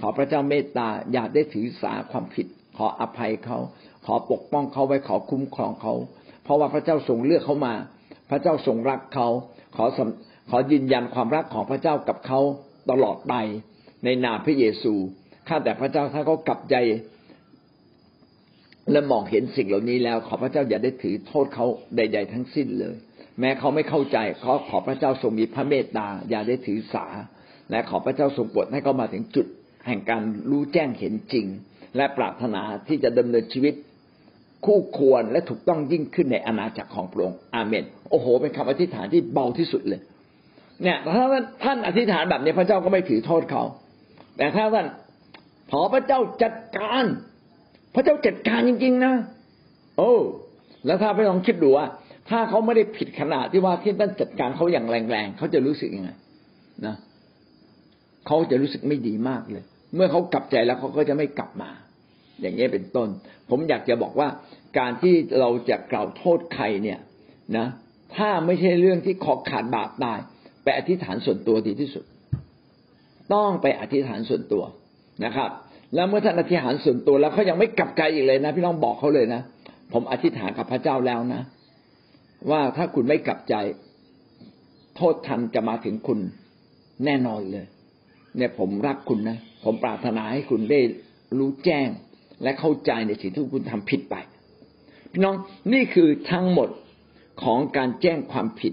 [0.00, 3.58] ขอพระเจ้าเมตตาอย่าได้ถือสาความผิด ขออภัยเขา
[4.06, 5.94] ขอปกป้องเขาไว้ขอคุ้มครองเขา
[6.44, 7.74] เพราะว่าพระเจ้าทรงเลือกเขามา
[8.30, 9.28] พระเจ้าทรงรักเขา
[9.76, 9.84] ขอ
[10.50, 12.40] ขอยืนยันความรักของพระเจ้ากับเขา
[12.90, 13.34] ตลอดไป
[14.04, 14.94] ในนามพระเยซู
[15.48, 16.76] ข้าแต่พระเจ้าถ้าเขากลับใจ
[18.92, 22.96] และมองเห็นสิ่งเหล่านี้แล้ว ขอพระเจ้าอย่าได้ถือโทษเขาใด ๆ ทั้งสิ้นเลย
[23.40, 27.06] แม้เขาไม่เข้าใจขอขอพระเจ้าทรงมีพระเมตตาอย่าได้ถือสา
[27.70, 29.46] และขอพระเจ้าทรงโปรดให้เขามาถึงจุด
[29.86, 31.46] แห่งการรู้แจ้งเห็นจริง
[31.96, 33.74] และปรารถนาที่จะดำเนินชีวิต
[34.66, 40.00] คู่ควรและถูกต้องยิ่งขึ้นในอาณาจักรของพระองค์อาเมน โอ้โห เป็นคำอธิษฐานที่เบาที่สุดเลย
[40.82, 41.26] เนี่ยถ้า
[41.64, 43.62] ท่านอธิษฐานแบบนี้พระเจ้าก็ไม่ถือโทษเขา
[44.36, 44.86] แต่ถ้าท่าน
[45.70, 47.04] ขอพระเจ้าจัดการ
[47.94, 49.14] พระเจ้าจัดการจริงๆนะ
[49.98, 50.12] โอ้
[50.86, 51.86] แล้วถ้าไปลองคิดดูว่า
[52.30, 56.10] ถ้าเขาไม่ได้ผิดขนาดที่ว่าที่ท่านจัดการเขาอย่างแรงๆเขาจะรู้สึกยังไง
[56.86, 56.94] นะ
[58.26, 61.70] เขาจะรู้สึกไม่ดีมากเลย เมื่อเขากลับใจแล้วเขาก็จะไม่กลับมา
[62.42, 63.08] อย่างนี้เป็นต้น
[63.50, 64.28] ผมอยากจะบอกว่า
[64.78, 66.98] การที่เราจะกล่าวโทษใครเนี่ย
[67.56, 67.66] นะ
[68.16, 70.18] ถ้าไม่ใช่เรื่องที่ขอขาดบาปตาย
[70.62, 72.04] ไปอธิษฐานส่วนตัวดีที่สุด
[73.34, 74.62] ต้องไปอธิษฐานส่วนตัว
[75.24, 75.50] นะครับ
[75.94, 79.42] แล้วเมื่อท่านอธิษฐานส่วนตัวแล้วเขายังไม่กลับใจอีกเลยนะ พี่น้องบอกเขาเลยนะ
[79.92, 81.42] ผมอธิษฐานกับพระเจ้าแล้วนะ
[82.50, 83.54] ว่าถ้าคุณไม่กลับใจ
[84.96, 86.18] โทษทันจะมาถึงคุณ
[87.04, 87.66] แน่นอนเลย
[88.36, 90.80] เนี่ยผมรักคุณนะ ผมปรารถนาให้คุณได้
[91.38, 91.88] รู้แจ้ง
[92.42, 94.16] และเข้าใจในสิ่งที่คุณทำผิดไป
[95.12, 95.34] พี่น้อง
[95.72, 96.68] นี่คือทั้งหมด
[97.42, 98.72] ของการแจ้งความผิด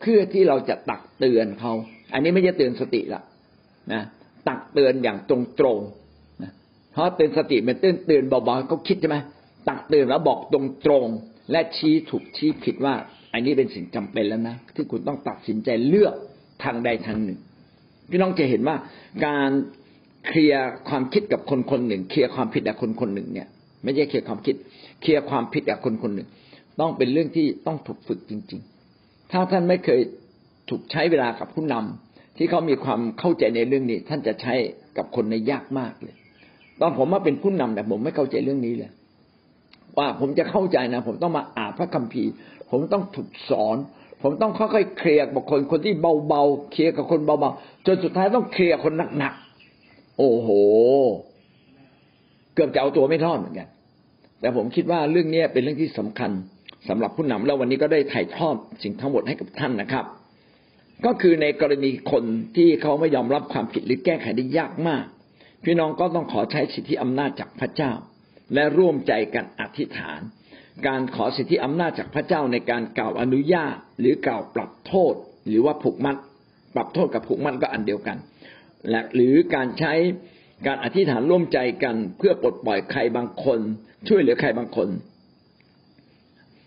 [0.00, 1.72] เพื่อที่เราจะตักเตือนเขา
[2.12, 3.22] อันนี้ไม่ใช่เตือนสติละ
[3.92, 4.02] นะ
[4.48, 5.32] ตักเตือนอย่างต
[5.64, 6.52] รงๆนะ
[6.92, 9.16] เพราะเตือนสติมันเตือนเตือนเบาๆเขาคิดใช่ไหม
[9.68, 10.56] ตักเตือนแล้วบอกต
[10.90, 12.94] รงๆและชี้ถูกชี้ผิดว่า
[13.32, 16.14] อันนี้เป็นสิ่งจำเป็นแล้วนะที่คุณต้องตัดสินใจเลือก
[16.64, 17.38] ทางใดทางหนึ่ง
[18.10, 18.76] พี่น้องจะเห็นว่า
[19.26, 19.50] การ
[20.26, 23.48] เคลียร์ความคิดกับคนคนหนึ่ง เคลียร์ความผิดกับคนคนหนึ่งเนี่ย
[23.82, 24.54] ไม่ใช่เคลียร์ความคิด
[25.02, 26.28] เคลียร์ความผิดกับคนคนหนึ่ง
[26.80, 28.60] ต้องเป็นเรื่องที่ต้องถูกฝึกจริง
[28.96, 30.00] ๆ ถ้าท่านไม่เคย
[30.68, 34.54] ถูกใช้เวลากับผู้นำที่เขามีความเข้าใจในเรื่องนี้ ท่านจะใช้
[34.96, 36.14] กับคนในยากมากเลย
[36.80, 38.90] ตอนผมมาเป็นผู้นำแต่ผมไม่เข้าใจเรื่องนี้เลย
[39.98, 42.30] ว่าผมจะเข้าใจนะ ผมต้องมาอ่านพระคัมภีร์
[42.70, 43.76] ผมต้องถูกสอน
[44.22, 45.94] ผมต้องค่อยๆเคลียร์กับคนคนที่
[46.28, 49.45] เบาๆเคลียร์กับคนเบาๆจนสุดท้ายต้องเคลียร์คนหนักๆ
[50.18, 50.48] โอ้โห
[52.54, 53.68] เกือบจะเอาตัวไม่รอดเหมือนกัน
[54.40, 56.30] แต่ผมคิดว่าเรื่องนี้เป็นเรื่องที่สำคัญ
[56.88, 60.04] สำหรับผู้นำแล้ววันนี้ก็ได้ถ่ายทอดสิ่งทั้งหมดให้กับท่านนะครับ
[61.04, 62.24] ก็คือในกรณีคน
[62.56, 65.04] ที่เขาไม่ยอมรับความผิดหรือแก้ไขได้ยากมาก
[65.64, 67.92] พี่น้องก็ต้องขอใช้สิทธิอำนาจจากพระเจ้า
[68.54, 70.20] และร่วมใจกันอธิษฐาน
[70.86, 75.14] การขอสิทธิอำนาจจากพระเจ้าในการกล่าวอนุญาต หรือกล่าวปรับโทษ
[75.48, 76.16] หรือว่าผูกมัด
[76.74, 78.16] ปรับโทษกับผูกมัดก็อันเดียวกัน
[78.90, 79.94] และหรือการใช้
[80.66, 83.60] การอธิษฐานร่วมใจกัน เพื่อปลดปล่อยใครบางคน
[84.08, 84.88] ช่วยเหลือใครบางคน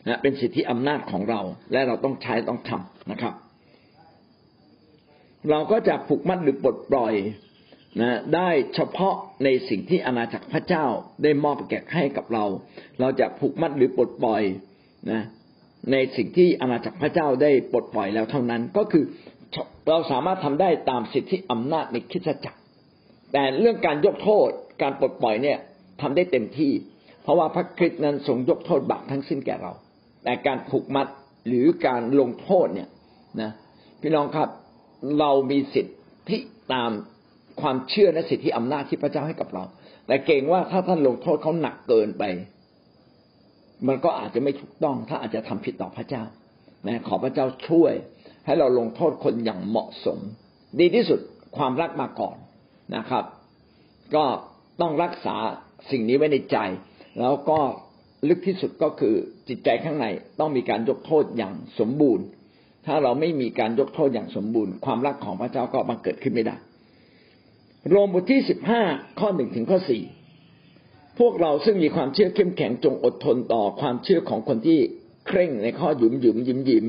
[0.07, 3.33] นะเป็นสิทธิอำนาจของเรา และเราต้องใช้ต้องทำนะครับ
[5.49, 7.13] เราก็จะผูกมัดหรือปลดปล่อย
[8.01, 10.85] นะได้เฉพาะในสิ่งที่อาณาจักรพระเจ้า
[11.23, 12.45] ได้มอบแก่ให้กับเรา
[12.99, 14.41] เราจะผูกมัดหรือปลดปล่อย
[15.11, 15.21] นะ
[15.91, 19.03] ในสิ่งที่อาณาจักรพระเจ้าได้ปลดปล่อยแล้วเท่านั้น ก็คือ
[19.89, 22.59] เราสามารถทำได้ตามสิทธิอำนาจในคริสตจักร
[23.33, 24.49] แต่เรื่องการยกโทษ
[24.81, 25.57] การปลดปล่อยเนี่ย
[26.01, 26.71] ทำได้เต็มที่
[27.23, 29.71] เพราะว่าพระคริสต์นั้นทรงยกโทษบาปทั้งสิ้นแก่เรา
[30.23, 31.07] แต่การผูกมัด
[31.47, 32.89] หรือการลงโทษเนี่ย
[33.41, 33.51] นะ
[34.01, 34.49] พี่น้องครับ
[35.19, 35.85] เรามีสิท
[36.29, 36.37] ธิ
[36.73, 36.91] ตาม
[37.61, 39.63] ความเชื่อและสิทธิอำนาจที่พระเจ้าให้กับเรา
[40.07, 42.23] แต่เก่งว่าถ้าท่านลงโทษเขาหนักเกินไป
[43.87, 46.23] มันก็อาจจะไม่ถูกต้อง ถ้าอาจจะทำผิดต่อพระเจ้า
[46.87, 47.93] นะขอพระเจ้าช่วย
[48.45, 50.19] ให้เราลงโทษคนอย่างเหมาะสม
[50.79, 51.19] ดีที่สุด
[51.57, 52.37] ความรักมาก่อน
[52.95, 53.23] นะครับ
[54.15, 54.25] ก็
[54.81, 55.35] ต้องรักษา
[55.91, 56.57] สิ่งนี้ไว้ในใจ
[57.19, 57.59] แล้วก็
[58.29, 59.15] ลึกที่สุดก็คือ
[59.47, 60.05] จิตใจข้างใน
[60.39, 62.25] ต้องมีการยกโทษอย่างสมบูรณ์
[62.85, 66.55] ถ้าเราไม่มีการยกโทษอย่างสมบูรณ์ ความรักของพระเจ้าก็บังเกิดขึ้นไม่ได้
[67.89, 68.81] โรมบทที่สิบห้า
[69.19, 70.03] ข้อหนึ่งถึงข้อสี่
[71.19, 74.79] พวกเราซึ่งมีความเชื่อเข้มแข็งจงอดทนต่อความเชื่อของคนที่
[75.27, 76.85] เคร่งในข้อหยุมหยุมยิ้มยิ้ม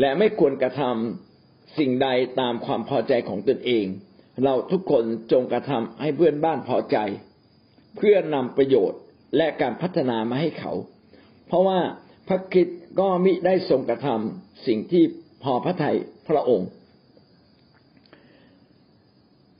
[0.00, 2.08] และไม่ควรกระทำสิ่งใด
[2.40, 3.86] ตามความพอใจของตนเอง
[4.44, 6.96] เราทุกคนจงกระทำให้เพื่อนบ้านพอใจ
[7.96, 9.00] เพื่อนำประโยชน์
[9.36, 10.72] และการพัฒนามาให้เขา
[11.46, 11.80] เพราะว่า
[12.28, 12.66] พระคิด
[13.00, 15.04] ก็มิได้ทรงกระทำสิ่งที่
[15.42, 15.96] พอพระทัย
[16.28, 16.68] พระองค์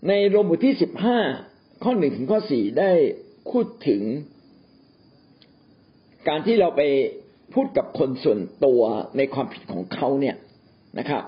[0.08, 1.18] ในโรมบทที่สิบห้า
[1.82, 2.92] ข้อหนึ่งถึงข้อสี่ได้
[3.50, 4.02] พูดถึง
[6.28, 6.82] การที่เราไป
[7.56, 8.82] พูดกับคนส่วนตัว
[9.16, 10.36] ในความผิดของเขาเนี่ย
[10.98, 11.22] นะครับ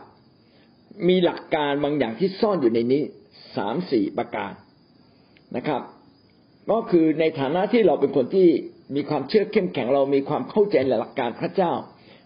[1.08, 3.02] มีหลักการบางอย่างที่ซ่อนอยู่ในนี้
[3.56, 4.52] สามสี่ประการ
[5.56, 5.82] นะครับ
[6.70, 8.48] ก็คือในฐานะที่เราเป็นคนที่
[8.96, 11.72] มีความเชื่อเข้มแข็งเรามีความเข้าใจหลักการพระเจ้า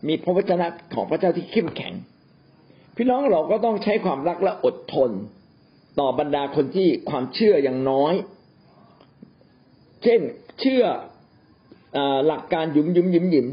[0.09, 1.93] มีพระวจนะของพระเจ้าที่เข้มแข็ง
[2.97, 5.11] พี่น้องเราก็ต้องใช้ความรักและอดทน
[6.01, 8.15] ต่อบรรดาคนที่ความเชื่อยังน้อย
[10.03, 10.21] เช่น
[10.61, 10.85] เชื่อ
[12.27, 13.47] หลักการยุมยุมยิ้มยิ้ม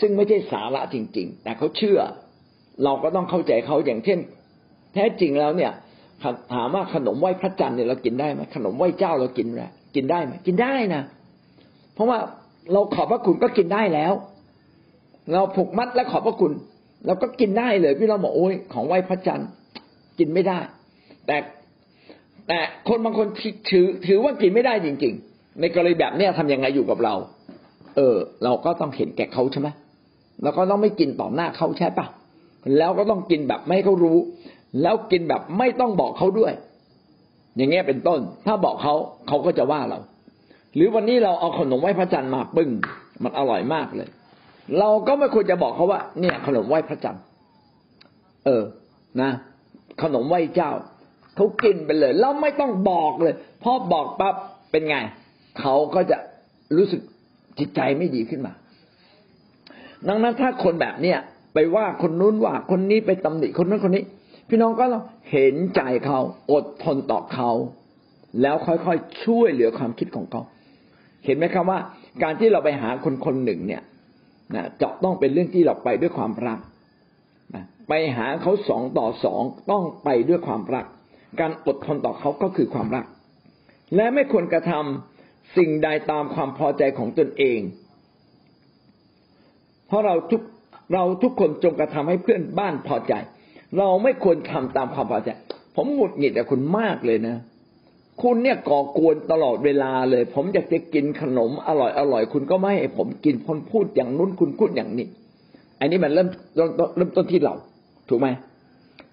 [0.00, 2.00] ซึ่งไม่ใช่สาระจริง ๆ แต่เขาเชื่อ
[2.84, 4.18] เราก็ต้องเข้าใจเขาอย่างเช่น
[4.94, 5.72] แท้จริงแล้วเนี่ย
[6.52, 9.60] ถามว่าขนมไหว้พระจันทร์เนี่ยเรากินได้ไหมขนมไหว้เจ้าเรากินไหม
[9.94, 11.02] กินได้ไหมกินได้นะ
[11.94, 12.18] เพราะว่า
[12.72, 14.12] เราขอบพระคุณก็กินได้แล้ว
[15.32, 16.52] เราผูกมัดและขอบพระคุณ
[17.06, 19.48] เราก็กินได้เลยพี่เราบอกโอ้ยของไหว้พระจันทร์
[20.18, 20.58] กินไม่ได้
[21.26, 21.36] แต่
[22.48, 23.26] แต่คนบางคน
[23.70, 27.14] ถือถือว่ากินไม่ได้จริง ๆ ในกรณีแบบเนี้ยทำยังไงอยู่กับเรา
[27.96, 29.68] เออ เราก็ต้องเห็นแก่เขาใช่ไหม
[30.42, 32.06] เราก็ต้องไม่กินต่อหน้าเขาใช่ปะ
[32.76, 34.18] แล้วก็ต้องกินแบบไม่ให้เขารู้
[34.82, 36.52] แล้วกินแบบไม่ต้องบอกเขาด้วย
[37.56, 38.94] อย่างเงี้ยเป็นต้น ถ้าบอกเขา
[39.28, 39.98] เขาก็จะว่าเรา
[40.74, 42.70] หรือวันนี้เราเอาขนมไหว้พระจันทร์มาปึ้ง
[43.22, 44.08] มันอร่อยมากเลย
[44.78, 47.22] เราก็ไม่ควรจะบอกเขาว่า เนี่ย ขนมไหว้พระจันทร์
[48.44, 48.62] เออ
[49.20, 49.30] นะ
[50.02, 50.70] ขนมไหว้เจ้า
[51.36, 54.34] เขากินไปเลยแล้วไม่ต้องบอกเลยพอบอกปั๊บ
[54.70, 54.96] เป็นไง
[55.60, 56.16] เขาก็จะ
[56.76, 57.00] รู้สึก
[57.58, 58.52] จิตใจไม่ดีขึ้นมา
[60.08, 61.18] ดังนั้นถ้าคนแบบเนี้ย
[61.54, 64.04] ไปว่าคนนู้นว่าคนนี้ไปตำหนิคนนั้นคนนี้
[64.48, 64.84] พี่น้องก็
[65.32, 66.18] เห็นใจเขา
[66.52, 67.50] อดทนต่อเขา
[68.42, 70.40] แล้วค่อยๆช่วยเหลือความคิดของเขา
[71.24, 71.78] เห็นไหมครับว่า
[72.22, 73.82] การที่เราไปหาคนคนหนึ่งเนี่ย
[74.54, 76.58] นะจะต้องเป็นเรื่องที่เราไปด้วยความรัก
[77.88, 80.86] ไปหาเขาสองต่อสองต้องไปด้วยความรัก
[81.40, 83.04] การอดทนต่อเขาก็คือความรัก
[83.96, 87.60] และไม่ควรกระทำสิ่งใดตามความพอใจของตนเอง
[89.94, 90.42] ราะเราทุก
[90.92, 93.12] เราทุกคนจงกระทำให้เพื่อนบ้านพอใจ
[93.78, 95.30] เราไม่ควรทำตามความพอใจ
[95.76, 97.36] ผมหงุดหงิดกับคุณมากเลยนะ
[98.22, 105.06] คุณเนี่ยก่อกวนตลอดเวลาเลย ผมอยากจะกินขนมอร่อยอร่อยคุณก็ไม่ให้ผมกินคนพูดอย่างนู้นคุณพูดอย่างนี้
[105.80, 107.54] อันนี้มันเริ่มเริ่มต้นที่เรา
[108.08, 108.28] ถูกไหม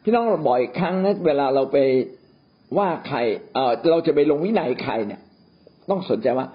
[0.03, 1.77] พี่น้องเราบ่อยครั้งนะเวลาเราไป
[2.77, 3.17] ว่าใคร
[3.53, 5.21] เออเราจะไปลงวินัยใครเนี่ย
[5.89, 6.47] ต้องสนใจว่า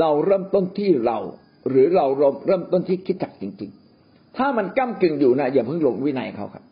[0.00, 1.18] เราเริ่มต้นที่เรา
[1.68, 2.06] หรือเรา
[2.46, 3.70] เริ่มต้นที่คิดจักจริง
[4.04, 6.64] ๆ ถ้ามันก้ากึ่งอยู่นะอย่าเพิ่งลงวินัยเขาครับ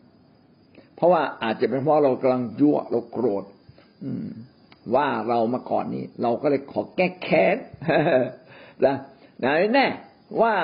[0.96, 3.44] เพราะว่าอาจจะเป็นเพราะเรากำลังยั่วเราโกรธ
[4.04, 4.26] อืม
[4.94, 7.56] ว่าเรามาก่อนนี้ เราก็เลยขอแก้แค้น
[8.86, 8.96] นะ
[9.40, 9.86] ไหนแน่
[10.40, 10.54] ว่า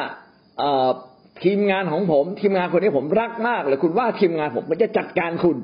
[1.43, 5.57] ทีมงานของผมทีมงานคนนี้ผมรักมากเลยคุณว่าทีมงานผมมันจะจัดการคุณ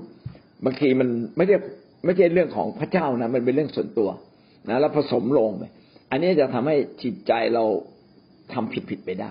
[0.64, 1.56] บางทีมันไม่ใช่
[2.04, 4.08] ไม่ใช่เรื่องของพระเจ้านะมันเป็นเรื่องส่วนตัว
[4.68, 5.64] นะแล้วผสมลงไป
[6.10, 7.64] อันนี้จะทำให้จิตใจเรา
[8.52, 9.30] ทำผิดผิดไปได้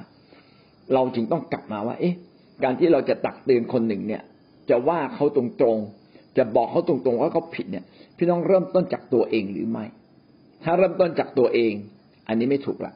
[0.93, 2.15] เราจึงต้องกลับมาว่า เอ๊ะ
[2.63, 4.21] การที่เราจะตักเตือนคนหนึ่งเนี่ย
[4.69, 5.43] จะว่าเขาตร
[5.75, 7.83] งๆ จะบอกเขาตรงๆว่าเขาผิดเนี่ย
[8.17, 9.85] พี่น้องเริ่มต้นจากตัวเองหรือไม่
[10.63, 11.73] ถ้าเริ่มต้นจากตัวเอง
[12.27, 12.93] อันนี้ไม่ถูกละ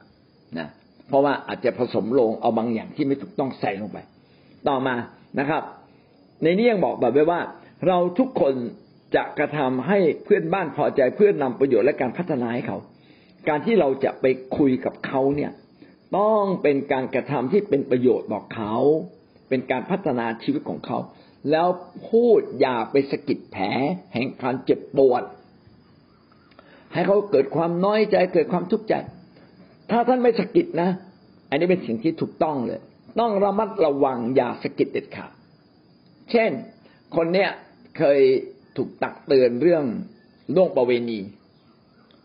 [0.60, 0.68] นะ
[1.08, 3.98] เพราะว่าอาจจะผสมลงเอาบางอย่างที่ไม่ถูกต้องใส่ลงไป
[4.68, 4.96] ต่อมา
[5.40, 5.64] นะครับ
[6.44, 7.42] ในนี้ยังบอกแบบไว้ว่า
[7.88, 8.54] เราทุกคน
[9.16, 12.78] จะกระทำให้เพื่อนบ้านพอใจเพื่อนำประโยชน์และการพัฒนาให้เขา
[13.50, 14.26] การที่เราจะไป
[14.58, 15.52] คุยกับเขาเนี่ย
[16.16, 18.76] ต้องเป็นการกระทำที่เป็นประโยชน์ต่อเขา
[19.50, 20.98] เป็นการพัฒนาชีวิตของเขา
[21.52, 21.68] แล้ว
[22.10, 23.66] พูดอย่าไปสะกิดแผล
[24.14, 25.24] แห่งการเจ็บปวด
[26.94, 28.94] ให้เขาเกิดความน้อยใจเกิดความทุกข์ใจ
[29.92, 30.90] ถ้าท่านไม่สะกิดนะ
[31.50, 32.82] อันนี้เป็นสิ่งที่ถูกต้องเลย
[33.20, 35.32] ต้องระมัดระวังอย่าสะกิดเด็ดขาด
[36.32, 36.52] เช่น
[37.16, 37.50] คนเนี้ย
[37.98, 38.20] เคย
[38.78, 39.84] ถูกตักเตือนเรื่อง
[40.56, 41.20] ล่วงประเวณี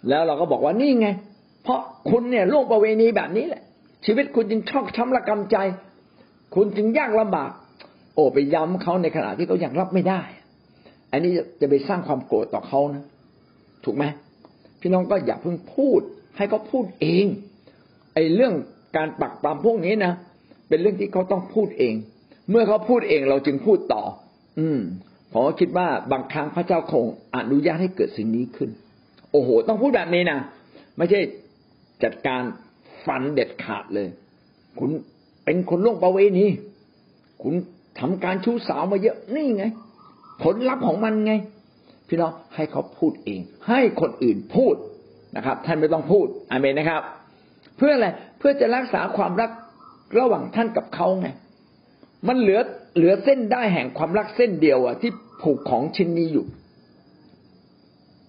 [0.08, 1.08] แล้วเราก็บอกว่านี่ไง
[1.62, 1.80] เพราะ
[2.10, 3.62] คุณเนี่ยล่วงประเวณีแบบนี้แหละ
[4.06, 5.56] ชีวิตคุณจึงชอกช้ำระกำใจ
[6.54, 7.50] คุณจึงยากลำบาก
[8.14, 10.20] โอ้ไปย้ำเขาในขณะที่เขายังรับไม่ได้
[11.12, 13.04] อันนี้จะไปสร้างความโกรธต่อเขานะ
[13.84, 14.04] ถูกไหม
[14.80, 16.00] พี่น้องก็อย่าเพิ่งพูด
[16.36, 17.26] ให้เขาพูดเอง
[18.14, 18.54] ไอ้เรื่อง
[18.96, 20.12] การปักปามพวกนี้นะ
[20.68, 21.94] เป็นเรื่องที่เขาต้องพูดเอง
[22.50, 24.02] เมื่อเขาพูดเองเราจึงพูดต่อ
[24.58, 24.80] อืม
[25.32, 27.04] ผมก็คิดว่าบางครั้งพระเจ้าคง
[27.36, 28.70] อนุญาตให้เกิดสิ่งนี้ขึ้น
[29.32, 30.38] โอ้โห ต้องพูดแบบนี้นะ
[30.96, 31.20] ไม่ใช่
[32.04, 32.42] จัดการ
[33.06, 34.08] ฟันเด็ดขาดเลย
[34.78, 34.90] คุณ
[35.44, 36.46] เป็นคนล่วงประเวณี
[37.42, 37.54] คุณ
[38.00, 39.64] ทำการชู้สาวมาเยอะนี่ไง
[40.42, 41.32] ผลลัพธ์ของมันไง
[42.08, 44.74] พี่น้องให้เขาพูดเอง ให้คนอื่นพูด
[45.36, 47.02] นะครับ ท่านไม่ต้องพูดอเมนนะครับ
[47.76, 49.50] เพื่ออะไรเพื่อจะรักษาความรัก
[50.18, 51.28] ระหว่างท่านกับเขาไง
[52.28, 52.60] มันเหลือ
[52.96, 55.10] เหลือเส้นได้แห่งความรักเส้นเดียวอะที่
[55.42, 56.46] ผูกของชิ้นนี้อยู่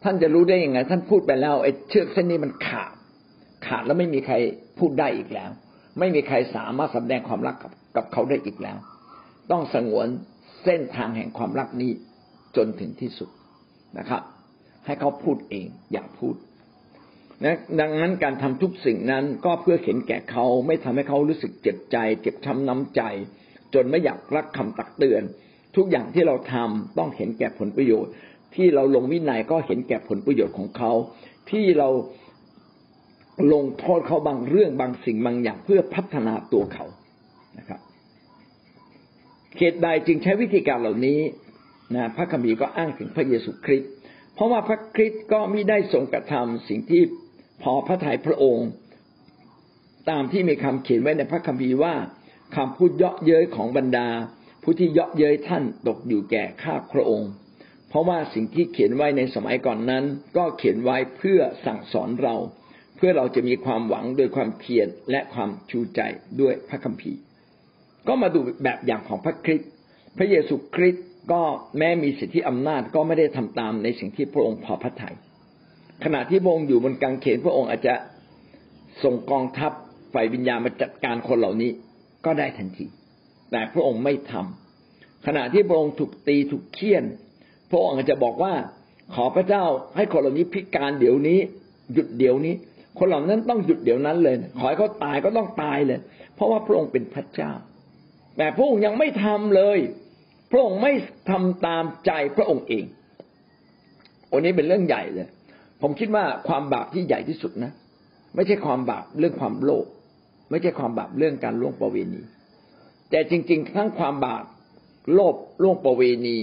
[0.04, 2.94] ท่านจะรู้ได้ยังไง ท่านพูดไปแล้วไอ้เชือกเส้นนี้มันขาด
[3.68, 4.36] ขาดแล้วไม่มีใคร
[4.80, 5.50] พูดได้อีกแล้ว
[6.00, 8.78] ไม่มีใครสามารถแสดงความรักกับกับเขาได้อีกแล้ว
[9.52, 10.08] ต้องสงวน
[10.64, 11.92] เส้นทางแห่งความรักนี้
[12.58, 13.30] จนถึงที่สุด
[13.98, 14.22] นะครับ
[14.86, 16.36] ให้เขาพูดเองอย่าพูด
[17.44, 23.02] นะดังนั้นการทำทุกสิ่งนั้นก็เพื่อเห็นแก่เขาไม่ทำให้เขารู้สึกเจ็บใจ เจ็บช้าน้ำใจ
[23.74, 25.24] จนไม่อยากรักคำตักเตือน
[25.76, 28.12] ทุกอย่างที่เราทำต้องเห็นแก่ผลประโยชน์
[28.56, 30.92] ที่เราลงวินัยก็เห็นแก่ผลประโยชน์ของเขา
[31.50, 31.90] ที่เรา
[33.54, 36.86] ลงโทษเขาบางเรื่องบางสิ่งบางอย่างเพื่อพัฒนาตัวเขา
[37.58, 37.80] นะครับ
[39.58, 41.20] เหตุใดจึงใช้วิธีการเหล่านี้
[41.96, 43.92] นะพระคัมภีร์ก็อ้างถึงพระเยซูคริสต์
[44.34, 47.02] เพราะว่าพระคริสต์ก็มิได้ทรงกระทำสิ่งที่
[47.64, 48.68] พอพระทัยพระองค์
[50.10, 51.96] ตามที่มีคำเขียนไว้ในพระคัมภีร์ว่า
[52.56, 54.08] คำพูดเยาะเย้ยของบรรดา
[54.64, 57.30] ผู้ที่เยาะเย้ยท่านตกอยู่แก่ข้าพระองค์
[57.90, 60.04] เพราะว่าสิ่งที่เขียนไว้ในสมัยก่อนนั้น
[60.38, 62.36] ก็เขียนไว้เพื่อสั่งสอนเรา
[63.06, 66.02] พื่อเราจะมีความหวังโดยความเพียรและความชูใจ
[66.42, 67.20] ด้วยพระคัมภีร์
[68.08, 69.70] ก็มาดูแบบอย่างของพระคริสต์
[70.18, 71.42] พระเยซูคริสต์ก็
[71.78, 75.16] แม้มีสิทธิอำนาจก็ไม่ได้ทำตามในสิ่งที่พระองค์พอพระทยัย
[76.04, 77.96] ขณะที่พระองค์อยู่บนกางเขนพระองค์อาจจะ
[79.04, 79.72] ส่งกองทัพ
[80.14, 81.72] ฝ่ายวิญญาณมาจัดการคนเหล่านี้
[82.26, 82.86] ก็ได้ทันที
[83.52, 87.04] แต่พระองค์ไม่ทำขณะที่พระองค์ถูกตีถูกเคี่ยน
[87.72, 88.54] พระองค์อาจจะบอกว่า
[89.16, 89.64] ขอพระเจ้า
[89.96, 91.40] ให้คนเหล่านี้พิการเดี๋ยวนี้
[91.94, 92.56] หยุดเดี๋ยวนี้
[93.00, 96.00] คนเหล่านั้นต้องหยุดเดี๋ยวนั้นเลยขอให้เขาตายก็ต้องตายเลย
[96.36, 97.52] เพราะว่าพระองค์เป็นพระเจ้า
[98.38, 99.80] แต่พระองค์ยังไม่ทำเลย
[100.52, 100.94] พระองค์ไม่
[101.30, 102.86] ทำตามใจพระองค์เอง
[104.32, 105.28] อันนี้เป็นเรื่องใหญ่เลย
[105.82, 107.72] ผมคิดว่าความบาปที่ใหญ่ที่สุดนะ
[108.36, 109.86] ไม่ใช่ความบาปเรื่องความโลภ
[110.50, 112.22] ไม่ใช่ความบาปเรื่องการล่วงประเวณี
[113.10, 114.44] แต่จริง ๆ ทั้งความบาป
[115.14, 116.38] โลภล่วงประเวณี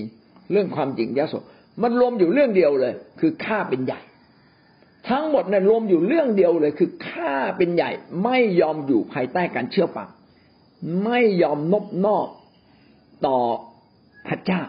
[0.53, 1.35] เรื่องความหยิ่งยโส
[1.83, 4.01] มันรวมอยู่เรื่องเดียวเลย คือข้าเป็นใหญ่
[5.09, 7.91] ทั้งหมดเนี่ยรวมอยู่เรื่องเดียวเลยคือข้าเป็นใหญ่
[8.25, 10.09] ไม่ยอมอยู่ภายใต้การเชื่อฟัง
[11.05, 12.29] ไม่ยอมนบนอบ
[13.27, 13.39] ต่อ
[14.29, 14.63] พระเจ้า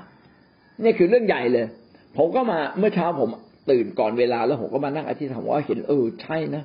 [0.84, 1.66] นี่คือเรื่องใหญ่เลย
[2.18, 3.30] ผมก็มาเมื่อเช้าผม
[3.72, 6.64] ตื่นก่อนเวลาแล้วผมก็มานั่งอธิษฐานว่าเห็นเออใช่นะ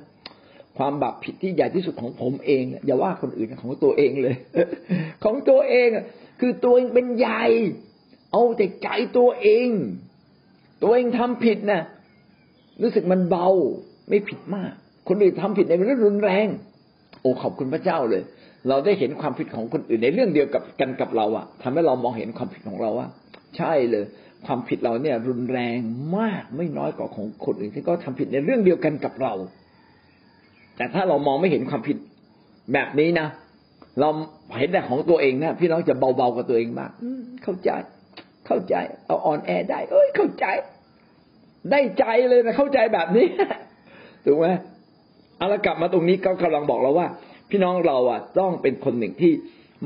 [0.77, 4.35] ความบาปผิดที่ใหญ่ที่สุดของผมเอง อย่าว่าคนอื่นของตัวเองเลย
[5.23, 5.89] ของตัวเอง
[6.39, 7.45] คือตัวเองเป็นใหญ่
[8.31, 9.69] เอาแต่ใจตัวเอง
[10.81, 11.81] ตัวเองทำผิดนะ
[12.81, 13.47] รู้สึกมันเบา
[14.09, 14.71] ไม่ผิดมาก
[15.07, 16.47] คนอื่นทำผิดในเรื่องรุนแรง
[17.21, 18.23] โอ้ขอบคุณพระเจ้าเลย
[18.69, 23.07] เราได้เห็นความผิดของคนอื่นในเรื่องเดียวกับกันกับเราอะทำให้เรามองเห็นความผิดของเราว่า
[23.57, 24.05] ใช่เลย
[24.45, 25.79] ความผิดเราเนี่ย รุนแรง
[26.17, 29.33] มากไม่น้อยกว่าของคนอื่นที่ก็ทำผิดในเรื่องเดียวกันกับเรา
[30.77, 31.97] แต่ถ้าเรามองไม่เห็นความผิด
[32.73, 33.27] แบบนี้นะ
[33.99, 34.09] เรา
[34.59, 36.91] เห็นแต่ของตัวเองนะพี่น้องจะเบาๆกับตัวเองมาก
[37.43, 37.69] เข้าใจ
[38.47, 38.75] เข้าใจ
[39.05, 40.45] เอาอ่อนแอได้ เอ้ยเข้าใจ
[41.71, 43.27] ได้ใจเลยนะเข้าใจแบบนี้
[44.25, 44.47] ถูกไหม
[45.37, 47.07] เอาละกลับมาตรงนี้ก็กำลังบอกเราว่า
[47.49, 49.33] พี่น้องเราอะต้องเป็นคนหนึ่งที่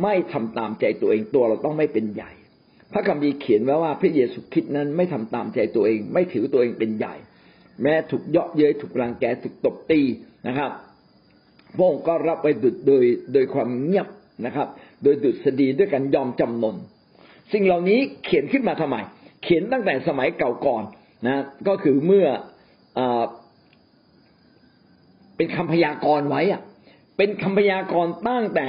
[0.04, 2.32] ไม่ทำตามใจตัวเองตัวเราต้องไม่เป็นใหญ่
[2.94, 7.16] พระคัมภีร์เขียนไว้ว่าพระเยซูคริสต์นั้นไม่ทำตามใจตัวเอง ไม่ถือตัวเองเป็นใหญ่
[7.82, 10.02] แม้ถูกเยาะเย้ยถูกรังแกถูกตบตี
[10.48, 10.72] นะครับ
[11.78, 13.04] พระองค์ก็รับไปดุดโดย
[13.34, 14.08] โดยความเงียบ
[14.46, 14.68] นะครับ
[15.04, 16.76] โดยดุษฎีด้วยการยอมจำนน
[17.54, 18.96] สิ่งเหล่านี้เขียนขึ้นมาทำไม
[19.44, 20.84] เขียนตั้งแต่สมัยเก่าก่อน
[21.28, 22.28] นะก็คือเมื่อ
[23.00, 23.02] อ
[25.38, 26.62] เป็นคำพยากรณ์ไว้อะ
[27.18, 28.66] เป็นคำพยากรณ์ตั้งแต่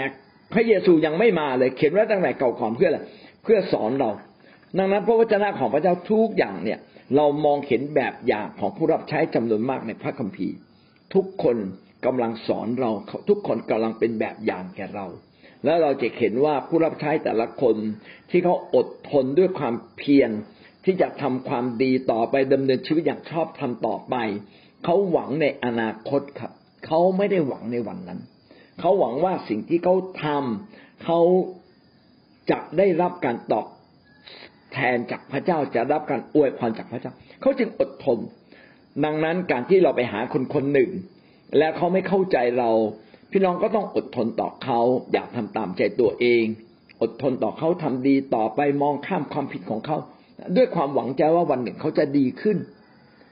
[0.53, 2.98] พระเยซูยังไม่มาเลย เขียนไว้ตั้งแต่เก่าก่อนเพื่ออะไร
[3.42, 4.11] เพื่อสอนเรา
[4.78, 6.78] ดังนั้นพระวจนะของพระเจ้าทุกอย่างเนี่ย
[7.16, 10.55] เรามองเห็นแบบอย่างของผู้รับใช้จำนวนมากในพระคัมภีร์
[11.14, 11.57] ทุกคน
[12.07, 12.90] กำลังสอนเรา
[13.28, 15.07] ทุกคนกำลังเป็นแบบอย่างแก่เรา
[15.64, 17.76] แล้วเราจะเห็นว่าผู้รับใช้แต่ละคน
[18.30, 20.30] ที่เขาอดทนด้วยความเพียร
[20.84, 24.16] ที่จะทำความดีต่อไปดำเนินชีวิตอย่างชอบทำต่อไป
[24.84, 26.52] เขาหวังในอนาคตครับ
[26.86, 28.20] เขาไม่ได้หวังในวันนั้น
[28.80, 31.20] เขาหวังว่าสิ่งที่เขาทำเขา
[32.50, 33.66] จะได้รับการตอบ
[34.72, 38.18] แทนจากพระเจ้าจะรับการอวยพรจากพระเจ้า เขาจึงอดทน
[39.04, 40.90] ดังนั้นการที่เราไปหาคนคนหนึ่ง
[41.58, 42.70] และเขาไม่เข้าใจเรา
[43.30, 44.80] พี่น้องก็ต้องอดทนต่อเขา
[45.12, 46.44] อยากทำตามใจตัวเอง
[47.02, 49.96] อดทนต่อเขาทำดีต่อไปมองข้ามความผิดของเขา
[50.57, 52.59] ด้วยความหวังใจว่าวันหนึ่งเขาจะดีขึ้น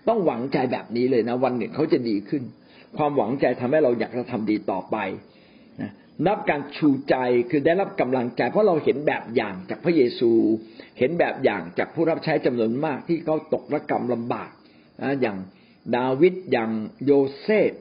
[0.09, 2.43] ต้องหวังใจแบบนี้เลยนะ วันหนึ่งเขาจะดีขึ้น
[2.97, 4.97] ความหวังใจทำให้เราอยากจะทำดีต่อไป
[5.81, 5.91] นะ
[6.27, 7.15] รับการชูใจ
[7.51, 10.31] คือได้รับกำลังใจ เพราะเราเห็นแบบอย่างจากพระเยซู
[10.99, 14.51] เห็นแบบอย่างจากผู้รับใช้จำนวนมากที่เขาตกระกรรมลำบาก
[15.03, 15.37] นะอย่าง
[15.97, 16.71] ดาวิดอย่าง
[17.05, 17.73] โยเซฟ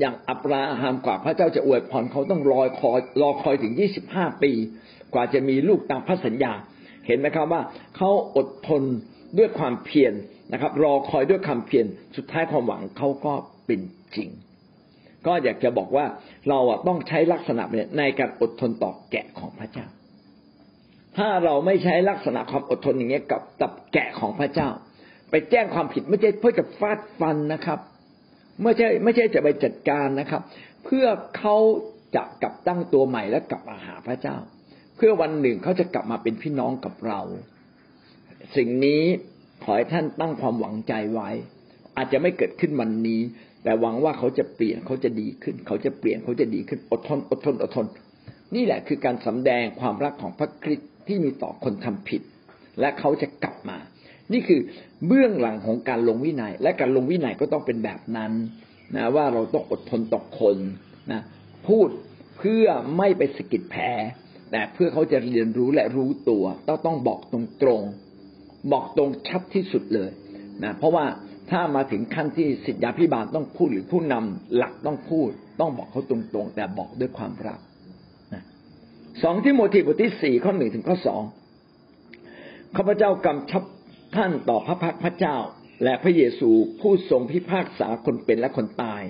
[0.00, 4.52] อย่างอับราฮัมกว่าพระเจ้าจะอวยพรเขาต้องรอคอยรอคอยถึงยี่สิบห้าปี
[5.14, 6.52] กว่าจะมีลูกตามพระสัญญา
[7.06, 7.62] เห็นไหมครับว่า
[7.96, 8.82] เขาอดทน
[9.38, 10.14] ด้วยความเพียร
[10.52, 11.86] นะครับ รอคอยด้วยความเพียร
[12.16, 13.32] สุดท้ายความหวังเขาก็
[13.66, 13.80] เป็น
[14.14, 14.28] จริง
[15.26, 16.06] ก็อยากจะบอกว่า
[16.48, 19.86] เราต้องใช้ลักษณะเนี่ยในการอดทนต่อแกะของพระเจ้า
[21.18, 24.68] ถ้าเราไม่ใช้ลักษณะความอดทนอย่างเงี้ยกับตับแกะของพระเจ้า
[25.30, 27.78] ไปแจ้งความผิดไม่ใช่เพื่อจะฟาดฟันนะครับ
[28.62, 30.42] ไม่ใช่ไม่ใช่จะไปจัดการนะครับ
[30.84, 31.06] เพื่อ
[31.38, 31.56] เขา
[32.16, 34.36] จะกลับตั้งตัวใหม่และกลับมาหาพระเจ้า
[35.00, 37.20] พื่อวันหนึ่งเขาจะกลับมาเป็นพี่น้องกับเรา
[38.56, 39.02] สิ่งนี้
[39.64, 41.30] ขอให้ท่านตั้งความหวังใจไว้
[41.96, 43.20] อาจจะไม่เกิดขึ้นวันนี้
[43.64, 47.86] แต่หวังว่าเขาจะเปลี่ยนเขาจะดีขึ้น เขาจะเปลี่ยนเขาจะดีขึ้นอดทนอดทนอดทน
[48.54, 52.22] นี่แหละคือการสำแดงความรักของพระคริสต์ที่มีต่อคนทำผิด
[52.80, 53.78] และเขาจะกลับมา
[54.32, 54.60] นี่คือ
[55.06, 58.32] เบื้องหลังของการลงวินยัย และการลงวินัยก็ต้องเป็นแบบนั้น
[58.96, 60.56] นะว่าเราต้องอดทนต่อคน
[61.12, 61.20] นะ
[61.68, 61.88] พูด
[62.38, 63.84] เพื่อไม่ไปสกิดแผล
[64.50, 67.82] แต่เพื่อเขาจะเรียนรู้และรู้ตัวต้องต้องบอกตรงตรง
[68.72, 70.10] บอกตรงชัดที่สุดเลย
[70.64, 71.04] นะเพราะว่า
[71.50, 75.30] ถ้ามาถึงขั้นที่สิทธยาพิบาลต้องพูดหรือผู้นำหลักต้องพูด
[75.60, 77.58] ต้องบอกเขาตรงๆ แต่บอกด้วยความรัก
[78.34, 78.42] นะ
[79.22, 81.22] สองที่โมทีบทที่สี่ข้อหนึ่งถึงข้อสอง
[82.76, 83.62] ข้าพเจ้ากำชับ
[84.16, 85.36] ท่านต่อพระพักพระเจ้า
[85.84, 89.02] และพระเยซูผู้ทรงพิพากษาคนเป็นและคนตาย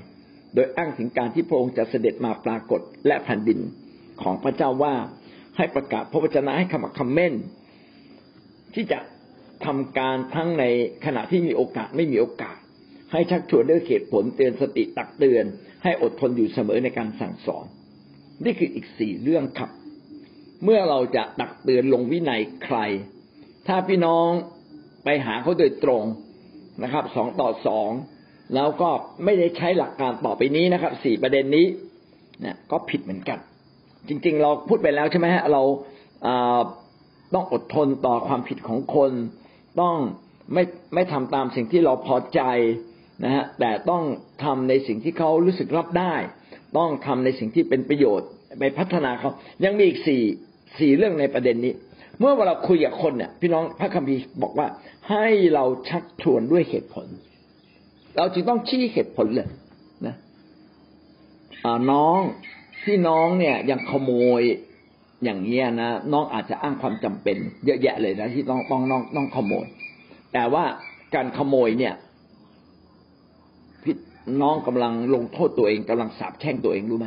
[0.55, 3.59] โดยอ้างถึงการที่พระองค์จะเสด็จมาปรากฏและแผ่นดิน
[4.22, 4.95] ของพระเจ้าว่า
[5.61, 7.34] ให้ประกาศพระวจนะให้คำคำเม่น
[8.74, 8.98] ที่จะ
[9.66, 10.64] ทำการทั้งใน
[11.04, 12.56] ขณะที่มีโอกาสไม่มีโอกาส
[13.12, 15.44] ให้ชักชวนด้วยเหตุผลเตือนสติตักเตือน
[15.82, 17.64] ให้อดทนอยู่เสมอในการสั่งสอน
[18.44, 19.70] นี่คืออีกสี่เรื่องครับ
[20.64, 22.78] เมื่อเราจะตักเตือนลงวินัยใคร
[23.66, 24.28] ถ้าพี่น้อง
[25.04, 26.02] ไปหาเขาโดยตรง
[26.82, 27.90] นะครับสองต่อสอง
[28.54, 28.90] แล้วก็
[29.24, 31.66] ไม่ได้ใช้หลักการต่อไปนี้นะครับสี่ประเด็นนี้
[32.40, 33.38] เนี่ยก็ผิดเหมือนกัน
[34.09, 35.62] จริง ๆ เราพูดไปแล้วใช่ไหมฮะเรา
[37.34, 39.12] ต้องอดทนต่อความผิดของคน
[39.80, 39.96] ต้อง
[40.55, 42.40] ไม่ไม่ทำตามสิ่งที่เราพอใจ
[43.24, 44.03] นะฮะแต่ต้อง
[44.44, 46.14] ทำในสิ่งที่เขารู้สึกรับได้
[46.78, 48.28] ต้องทำในสิ่งที่เป็นประโยชน์
[48.59, 49.30] ไปพัฒนาเขา
[49.64, 50.22] ยังมีอีกสี่
[50.78, 51.72] สี่เรื่องในประเด็นนี้
[52.18, 54.66] เมื่อเวลาคุยกับคนเนี่ยพี่น้องพระคัมภีร์บอกว่า
[55.11, 57.07] ให้เราชักชวนด้วยเหตุผล
[58.16, 59.48] เราจึงต้องชี้เหตุผลเลย
[60.07, 60.14] นะ
[61.90, 62.20] น้อง
[62.85, 64.43] ที่น้องเนี่ยยังขโมย
[65.24, 69.66] อย่างเงี้ยนะน้องอาจจะอ้างความจำเป็น เยอะแยะเลยนะที่ต้องต้องน้องต้องขโมย
[70.33, 70.64] แต่ว่า
[71.14, 71.95] การขโมยเนี่ย
[73.83, 73.95] พี่
[74.43, 77.07] น้องกำลังลงโทษตัวเองกำลังสาบแช่งตัวเองรู้ไหม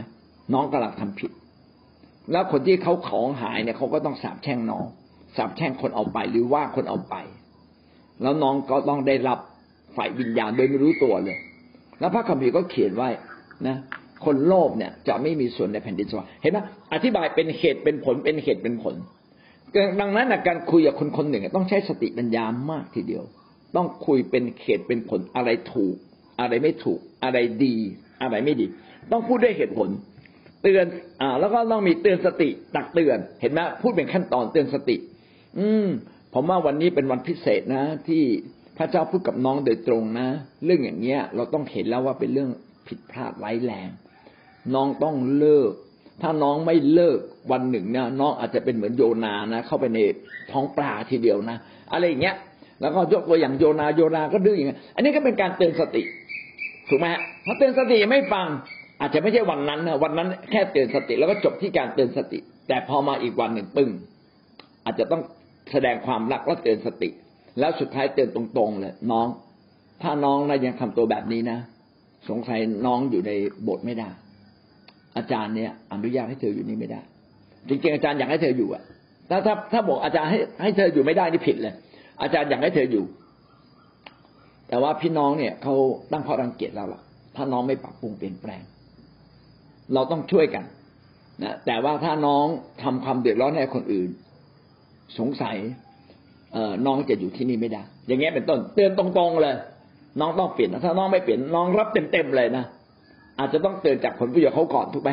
[0.53, 1.31] น้องกำลังทำผิด
[2.31, 4.85] แล้วคนที่เขาของหายเนี่ยเขาก็ต้องสาบแช่งน้อง
[5.37, 7.15] สาบแช่งคนเอาไปหรือว่าคนเอาไป
[8.21, 9.39] แล้วน้องก็ต้องได้รับ
[9.95, 11.37] ฝ่ายวิญญาณโดยไม่รู้ตัวเลย
[11.99, 13.09] แล้วพระคัมภีร์ก็เขียนไว้
[13.67, 13.77] นะ
[14.25, 16.59] คนโลภเนี่ยจะไม่มีส่วนในแผ่นดินสวรรค์เห็นไหม
[16.93, 18.95] อธิบายเป็นเหตุเป็นผลเป็นเหตุเป็นผล
[20.01, 23.23] ดังนั้นการคุยกับคนคนหนึ่งต้องใช้สติปัญญามากทีเดียว
[23.75, 25.95] ต้องคุยเป็นเหตุเป็นผลอะไรถูก
[26.39, 27.75] อะไรไม่ถูก อะไรดี
[28.21, 28.65] อะไรไม่ดี
[29.11, 29.89] ต้องพูดด้วยเหตุผล
[30.63, 30.85] เตือน
[31.21, 34.95] อ่าแล้วก็ต้องมีเตือนสติตักเตือน เห็นไหมพูดเป็นขั้นตอนเตือนสติ
[35.59, 35.87] อืม
[36.33, 38.23] ผมว่าวันนี้เป็นวันพิเศษนะ ที่
[38.77, 40.27] พระเจ้าพูดกับน้องโดยตรงนะ
[40.65, 42.49] เรื่องอย่างเงี้ย เราต้องเห็นแล้วว่าเป็นเรื่อง
[42.87, 43.89] ผิดพลาดร้ายแรง
[44.73, 45.71] น้องต้องเลิก
[46.21, 47.19] ถ้าน้องไม่เลิก
[47.51, 49.99] วันหนึ่งเนี่ยน้องอาจจะเป็นเหมือนโยนานะ เข้าไปใน
[50.51, 51.57] ท้องปลาทีเดียวนะ
[51.91, 52.35] อะไรอย่างเงี้ย
[52.81, 56.03] แล้วก็ยกตัวอย่างโยนาโยนาก็ดื้ออย่างเงี้ยอันนี้ก็เป็นการเตือนสติ
[56.89, 58.47] ถูกไหมฮะพอเตือนสติไม่ฟัง
[59.01, 63.89] อาจจะไม่ใช่วันนั้นนะวันนั้นแค่เตือนสติ แล้วก็จบที่การเตือนสติ แต่พอมาอีกวันหนึ่งปึ้ง
[64.85, 65.21] อาจจะต้อง
[65.71, 67.09] แสดงความรักและเตือนสติ
[67.59, 69.27] แล้วสุดท้ายเตือนตรงๆเลยน้อง
[70.01, 71.59] ถ้าน้องนะยังทำตัวแบบนี้นะ
[72.29, 73.31] สงสัยน้องอยู่ใน
[73.67, 74.09] บทไม่ได้
[75.17, 77.01] อาจารย์เนี่ย อนุญาตให้เธออยู่นี่ไม่ได้
[77.67, 78.83] จริงๆอาจารย์อยากให้เธออยู่อะ
[79.29, 81.73] ถ้าถ้าถ้าบอกอาจารย์ให้ให้เธออยู่ไม่ได้นี่ผิดเลย
[82.21, 83.03] อาจารย์อยากให้เธออยู่
[84.69, 85.75] แต่ว่าพี่น้องเนี่ยเขา
[86.11, 87.01] ตั้งข้อรังเกียจเราละ
[87.35, 88.61] ถ้าน้องไม่ปรับปรุงเปลี่ยนแปลง
[89.93, 90.63] เราต้องช่วยกัน
[91.43, 92.45] นะแต่ว่าถ้าน้อง
[92.83, 94.09] ทำความเดือดร้อนให้คนอื่น
[95.17, 95.57] สงสัย
[96.53, 99.55] เออน้องจะอยู่ที่นี่ไม่ได้ อย่างเงี้ยเป็นต้น เตือนตรงๆเลย
[100.19, 102.65] น้องต้องเปลี่ยนถ้าน้องไม่เปลี่ยนน้องรับเต็มๆเลยนะ
[103.39, 105.11] อาจจะต้องเตือนจากผลประโยชน์เขาก่อนถูกไหม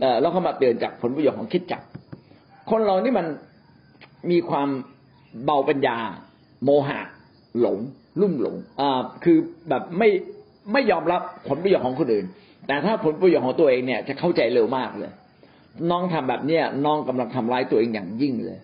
[0.00, 1.82] เออแล้วเขามาเตือนจากผลประโยชน์ของคิดจัก
[2.70, 3.26] คนเรานี่มัน
[4.30, 4.68] มีความ
[5.44, 5.96] เบาปัญญา
[6.64, 7.00] โมหะ
[7.60, 7.78] หลง
[8.20, 10.08] ลุ่มหลงอ่าคือแบบไม่
[10.72, 12.26] ไม่ยอมรับผลประโยชน์ของคนอื่น
[12.66, 15.10] แต่ถ้าผลประโยชน์ของตัวเองเนี่ยจะเข้าใจเร็วมากเลย
[15.90, 18.58] น้องทำแบบเนี้ยน้องกำลังทำร้ายตัวเองอย่างยิ่งเลย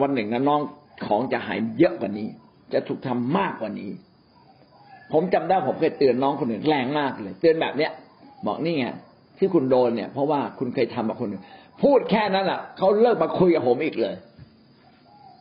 [0.00, 0.60] วันหนึ่งนะน้อง
[1.06, 2.28] ของจะหายเยอะกว่านี้
[2.72, 3.90] จะถูกทำมากกว่านี้
[5.12, 7.90] ผมจำได้ผมเคยเตือนน้องคนอื่นแรงมากเลย เตือนแบบเนี้ย
[8.46, 8.86] บอกนี่ไง
[9.38, 11.44] ที่คุณโดนเนี่ย เพราะว่าคุณเคยทำกับคนอื่น
[11.82, 14.14] พูดแค่นั้นอะเขาเลิกมาคุยกับผมอีกเลย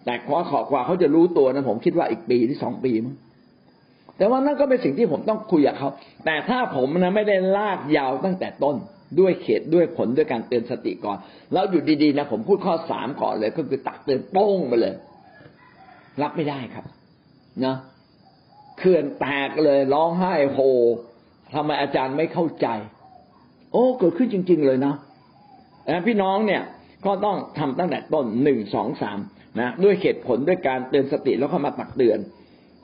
[0.06, 3.16] แต่ขอขอกว่าเขาจะรู้ตัวนะผมคิดว่าอีกปีที่สองปีมั้ง
[4.18, 5.90] แต่ว่านั่นก็เป็นสิ่งที่ผมต้องคุยกับเขา
[6.26, 8.76] แต่ถ้าผมนะไม่ได้ลากยาวตั้งแต่ต้น
[9.20, 11.18] ด้วยเขตด้วยผลด้วยการเตือนสติก่อน
[11.54, 14.94] แล้วอยู่ดีๆนะผมพูดข้อสามก่อนเลย ก็คือตักเตือนโป้งไปเลย
[16.22, 16.86] รับไม่ได้ครับ
[17.66, 17.76] นะ
[18.80, 20.60] เขื่อนแตกเลยร้องไห้โฮ
[21.54, 22.68] ทำไมอาจารย์ไม่เข้าใจ
[23.74, 24.94] โอ้เกิดขึ้นจริง ๆ เลยนะ
[26.08, 26.62] พี่น้องเนี่ย
[27.06, 29.20] ก็ต้องทำตั้งแต่ต้นหนึ่งสองสาม
[29.60, 32.20] นะด้วยเหตุผลด้วยการเตือนสติแล้วเข้ามาตักเตือน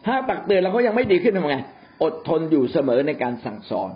[0.05, 1.57] ถ้าตักเตือนแล้วเขายังไม่ดีขึ้นทำไง
[2.03, 3.91] อดทนอยู่เสมอในการสั่งสอน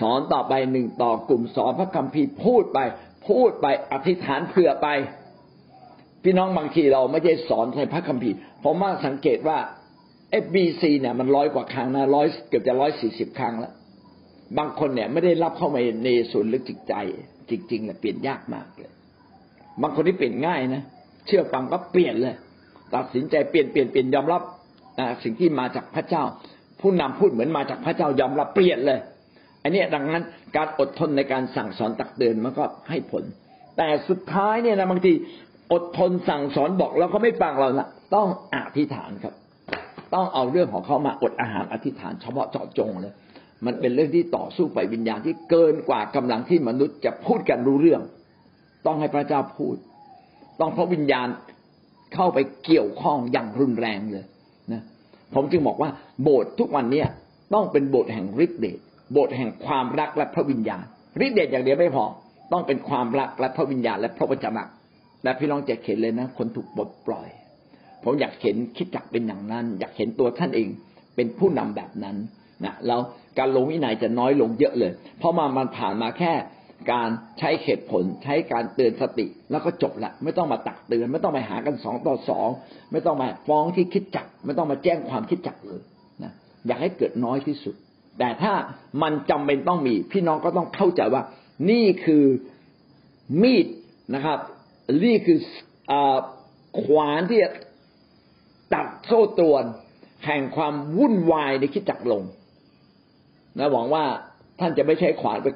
[0.00, 2.78] สอนต่อไปหนึ่งต่อกลุ่มสอนพระคัมภีร์พูดไป
[3.28, 4.88] พูดไปอธิษฐานเผื่อไป
[6.22, 9.58] พี่น้องบางทีเราไม่ใช่สอนในพระคัมภีร์ผมว่าสังเกตว่า
[10.42, 13.72] FBC เนี่ยมันร้อยกว่าครั้งนะร้อยเกือบจะร้อยสี่สิบครั้งแล้ว
[14.58, 16.94] บางคนเนี่ยไม่ได้รับเข้ามาในส่วนลึกจิตใจ
[17.50, 18.92] จริงๆเนี่ยเปลี่ยนยากมากเลย
[19.82, 20.82] บางคนที่เปลี่ยนง่ายนะ
[21.26, 22.34] เชื่อฟังก็เปลี่ยนเลย
[22.94, 24.42] ตัดสินใจเปลี่ยนเปลี่ยนเปลี่ยนยอมรับ
[25.24, 26.24] สิ่งที่มาจากพระเจ้า
[26.80, 29.00] ผู้นำพูดเหมือนมาจากพระเจ้ายอมรับเปลี่ยนเลย
[29.62, 30.24] อันนี้ดังนั้น
[30.56, 33.24] การอดทนในการสั่งสอนตักเตือนมันก็ให้ผล
[33.76, 35.12] แต่สุดท้ายเนี่ยนะบางที
[35.72, 39.34] อดทนสั่งสอนบอกแล้วเขาไม่ฟังเรานะต้องอธิษฐานครับ
[40.14, 43.14] ต้องเอาเรื่องของเขามาอดอาหารอธิษฐานเฉพาะเจาะจงเลย
[43.66, 48.02] มันเป็นเรื่องที่ต่อสู้ฝ่ายวิญญาณที่เกินกว่ากำลังที่มนุษย์จะพูดกันรู้เรื่อง
[48.86, 49.76] ต้องให้พระเจ้าพูด
[50.60, 51.28] ต้องพระวิญญาณ
[52.14, 54.24] เข้าไปเกี่ยวข้องอย่างรุนแรงเลย
[54.72, 54.82] นะ
[55.34, 55.90] ผมจึงบอกว่า
[56.22, 57.02] โบสถ์ทุกวันเนี้
[57.54, 58.78] ต้องเป็นโบสถ์แห่งฤทธิเดช
[59.12, 60.82] โบสถ์แห่งความรักและพระวิญญาณ
[61.24, 62.04] ฤทธิเดชอย่างเดียวไม่พอ
[62.52, 64.62] ต้องเป็นความรักและพระวิญญาณและพระวจนะ
[65.24, 67.28] และพี่น้องจะเห็นเลยนะ คนถูกบดปล่อย
[68.06, 70.68] ผมอยากเห็นคิดจักเป็นอย่างนั้น อยากเห็นตัวท่านเอง
[71.16, 72.16] เป็นผู้นำแบบนั้น
[72.64, 73.00] นะแล้ว
[73.38, 76.32] การลงวินัยจะน้อยลงเยอะเลย เพราะมามันผ่านมาแค่
[76.92, 82.48] การใช้เหตุผลใช้การเตือนสติแล้วก็จบละไม่ต้องมาตักเตือน ไม่ต้องไปหากันสองต่อสอง
[82.92, 85.80] ไม่ต้องมาฟ้องที่คิดจัก ไม่ต้องมาแจ้งความคิดจักเลย
[86.22, 86.32] นะ
[86.66, 87.74] อยากให้เกิดน้อยที่สุด
[88.18, 88.52] แต่ถ้า
[89.02, 91.22] มันจำเป็นต้องมี พี่น้องก็ต้องเข้าใจว่า
[91.70, 92.24] นี่คือ
[93.42, 93.66] มีด
[94.14, 94.38] นะครับ
[95.04, 95.38] นี่คือ
[95.90, 95.92] อ
[96.82, 97.50] ขวานที่จะ
[98.74, 99.64] ตัดโซ่ตรวน
[100.26, 102.22] แห่งความวุ่นวายในคิดจักลง
[103.58, 104.04] นะหวังว่า
[104.60, 105.48] ท่านจะไม่ใช้ขวานไป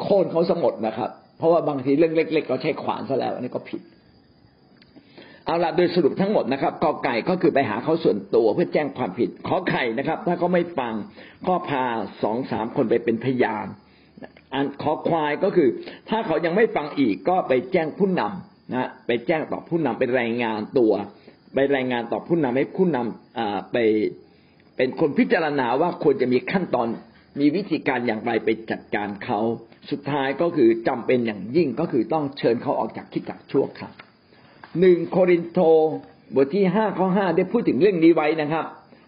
[0.00, 3.82] โค่นเขาสมดนะครับ เพราะว่าบางทีเรื่องเล็กๆก็ใช้ขวานซะแล้วอันนี้ก็ผิด
[5.44, 10.94] เอาละโดยสรุปทั้งหมดนะครับกอไก่ก็คือไปหาเขาส่วนตัวเพื่อแจ้งความผิด ขอไข่นะครับ ถ้าเขาไม่ฟัง
[11.48, 11.84] ก็พา
[12.22, 13.66] สองสามคนไปเป็นพยาน
[14.54, 15.68] อันขอควายก็คือ
[16.08, 20.92] ถ้าเขายังไม่ฟังอีกก็ไปแจ้งผู้นำนะไปแจ้งต่อผู้นำไปรายงานตัว
[21.54, 23.76] ไปรายงานต่อผู้นำให้ผู้นำไป
[24.76, 26.88] เป็นคนพิจารณาว่าควรจะมีขั้นตอน
[27.40, 29.40] มีวิธีการอย่างไรไปจัดการเขา
[29.90, 33.92] สุดท้ายก็คือจำเป็นอย่างยิ่งก็คือต้องเชิญเขาออกจากคิดจักชั่วครับ
[34.80, 35.58] หนึ่งโครินโต
[36.34, 38.64] บทที่ห้าข้อห้าได้พูดถึงเรื่องนี้ไว้นะครับ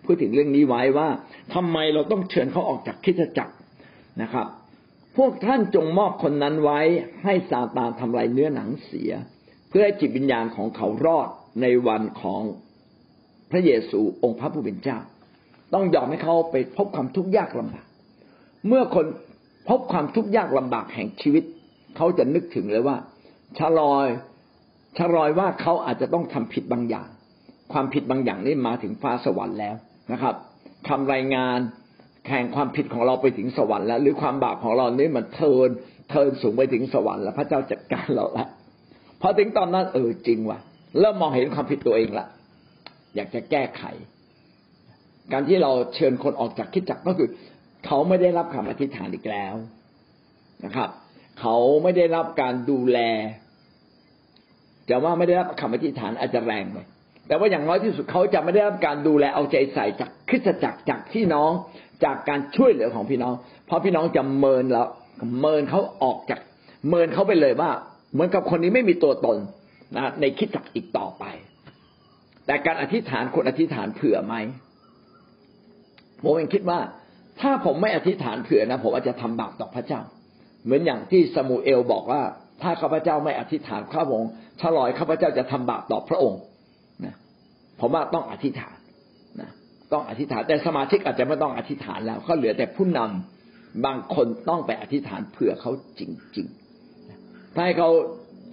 [0.06, 1.08] พูดถึงเรื่องนี้ไว้ว่า
[1.54, 3.54] ทำไมเราต้องเชิญเขาออกจากคิดจักร
[4.22, 4.46] นะครับ
[5.16, 6.80] พวกท่านจงมอบคนนั้นไว้
[7.24, 9.12] ให้ซาตานทำลายเนื้อหนังเสีย
[9.68, 11.28] เพื่อให้จิตวิญญาณของเขารอด
[11.60, 12.42] ในวันของ
[13.50, 14.98] พระเยซูองค์พระผู้เป็นเจ้า
[15.74, 17.86] ต้องยอมให้เขาไปพบความทุกข์ยากลำบาก
[18.68, 19.06] เมื่อคน
[19.68, 21.44] พบความทุกข์ยากลำบากแห่งชีวิต
[21.96, 22.96] เขาจะนึกถึงเลยว่า
[23.58, 24.06] ชะลอย
[24.98, 27.08] ชะลอยว่าเขาอาจจะต้องทำผิดบางอย่าง
[27.72, 29.74] ความผิดบางอย่างนี่มาถึงฟ้าสวรรค์แล้ว
[30.12, 30.34] นะครับ
[30.88, 31.58] คำรายงาน
[32.26, 35.68] แข่งความผิดของเราไปถึงสวรรค์แล้ว หรือความบาปของเรานี่มันเทิน
[36.10, 38.48] เทินสูงไปถึงสวรรค์แล้ว พระเจ้าจัดการเราแล้ว
[39.20, 40.58] พอถึงตอนนั้นเออจริงว่ะ
[40.98, 42.26] เริ่มมองเห็นความผิดตัวเองละ
[43.14, 43.82] อยากจะแก้ไข
[45.32, 47.28] การที่เราเชิญคนออกจากคิดจักก็คือ
[47.86, 49.54] เขาไม่ได้รับคำอธิษฐานอีกแล้ว
[50.64, 50.90] นะครับ
[51.40, 52.98] เขาไม่ได้รับการดูแล
[54.86, 56.78] แต่ว่าไม่ได้รับคำอธิษฐานอาจจะแรงไป
[57.26, 61.50] แต่ว่าอย่างน้อยที่สุดเขาจะไม่ได้รับการดูแลเอาใจใส่จากคริสตจักรจากพี่น้อง
[62.04, 63.34] จากการช่วยเหลือของพี่น้อง
[63.66, 64.86] เพราะพี่น้องจะเมินแล้ว
[65.40, 66.40] เมินเขาออกจาก
[66.88, 67.70] เมินเขาไปเลยว่า
[68.12, 69.36] เหมือนกับคนนี้ไม่มีตัวตน
[69.96, 71.24] นะในคิดจักอีกต่อไป
[72.46, 74.34] แต่การอธิษฐานคนอธิษฐานเผื่อไหม
[76.22, 76.80] ผมเองคิดว่า
[77.40, 80.00] ถ้าผมไม่อธิษฐานเผื่อนะผมอาจจะทำบาปต่อพระเจ้า
[80.64, 82.22] เหมือนอย่างที่สมูเอลบอกว่า
[82.62, 84.30] ถ้าข้าพเจ้าไม่อธิษฐานข้าพงศ์
[84.60, 86.40] ฉลอยข้าพเจ้าจะทำบาปต่อพระองค์
[87.04, 87.14] นะ
[87.80, 88.76] ผมว่าต้องอธิษฐาน
[89.40, 89.50] นะ
[89.92, 96.02] ต้องอธิษฐานแต่สมาชิกอาจจะไม่ต้องอธิษฐานแล้วก็เหลือแต่ผู้นำบางคนต้องไปอธิษฐานเผื่อเขาจ
[96.36, 97.90] ริงๆถ้าให้เขา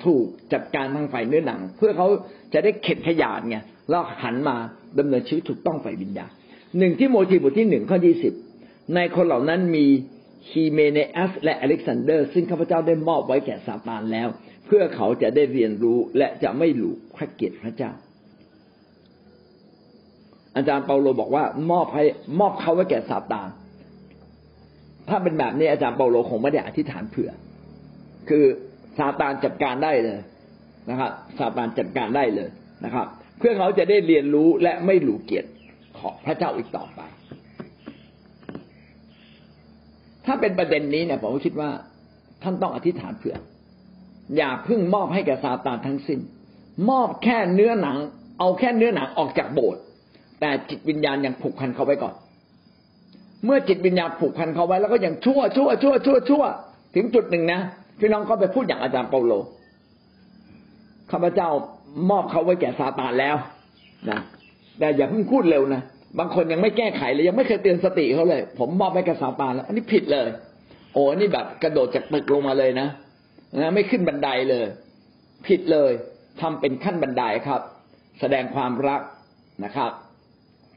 [0.05, 2.07] ถูกจัดการทางฝ่ายเนื้อหนัง เพื่อเขา
[2.53, 3.57] จะได้เข็ดขยาดไง
[3.89, 4.55] แล้วหันมา
[4.99, 6.31] ดำเนินชีวิตถูกต้องฝ่ายวิญญาณ
[6.77, 8.33] หนึ่งทิโมธีบทที่หนึ่งข้อยี่สิบ
[8.95, 9.85] ในคนเหล่านั้นมี
[10.49, 10.99] ฮีเมเนอั
[11.29, 14.27] สและอเล็กซานเดอร์ ซึ่งข้าพเจ้าได้มอบไว้แก่ซาตานแล้ว
[14.65, 17.91] เพื่อเขาจะได้เรียนรู้และจะไม่หลู่พระเกียรติพระเจ้า
[20.55, 22.03] อาจารย์เปาโลบอกว่ามอบให้
[22.39, 23.49] มอบเขาไว้แก่ซาตาน
[25.09, 27.31] ถ้าเป็นแบบนี้อาจารย์เปาโลคงไม่ได้อธิษฐานเผื่อ
[28.29, 28.45] คือ
[28.97, 30.19] ซาตานจัดการได้เลย
[30.89, 32.49] นะครับซาตานจัดการได้เลย
[32.85, 33.07] นะครับ
[33.39, 35.49] เพื่อเขาจะได้เรียนรู้และไม่หลูเกียรติ
[35.99, 37.01] ของพระเจ้าอีกต่อไป
[40.25, 41.69] ถ้าเป็นประเด็นนี้เนี่ยผมคิดว่า
[42.43, 43.37] ท่านต้องอธิษฐานเผื่อ
[44.37, 46.19] อย่าพิ่งมอบให้แก่ซาตานทั้งสิ้น
[46.89, 47.97] มอบแค่เนื้อหนัง
[48.39, 49.81] เอาแค่เนื้อหนังออกจากโบสถ์
[50.39, 52.15] แต่จิตวิญญาณยังผูกพันเขาไว้ก่อน
[53.45, 56.43] เมื่อจิตวิญญาณผูกพันเขาไว้แล้วก็ยังชั่วชั่วชั่วชั่วชั่ว
[56.95, 57.59] ถึงจุดหนึ่งนะ
[57.99, 59.33] พี่น้องก็ไปพูดอย่างอาจารย์เปาโล
[61.11, 61.49] ข้าพเจ้า
[62.09, 63.35] มอบเขาไว้แก่ซาตานแล้ว
[64.09, 64.19] นะ
[64.79, 65.81] แต่อย่าเพิ่งพูดเร็วนะ
[66.19, 70.27] บางคนยังไม่แก้ไขเลยยังไม่เคยเตือนสติเขาเลย ผมมอบให้กับซาตานแล้ว อันนี้ผิดเลย
[70.93, 72.87] โอ้นี่แบบกระโดดจากตึกลงมาเลยนะ
[73.61, 74.65] นะไม่ขึ้นบันไดเลย
[75.47, 75.91] ผิดเลย
[76.41, 77.61] ทำเป็นขั้นบันไดครับ
[78.19, 79.01] แสดงความรัก
[79.63, 79.91] นะครับ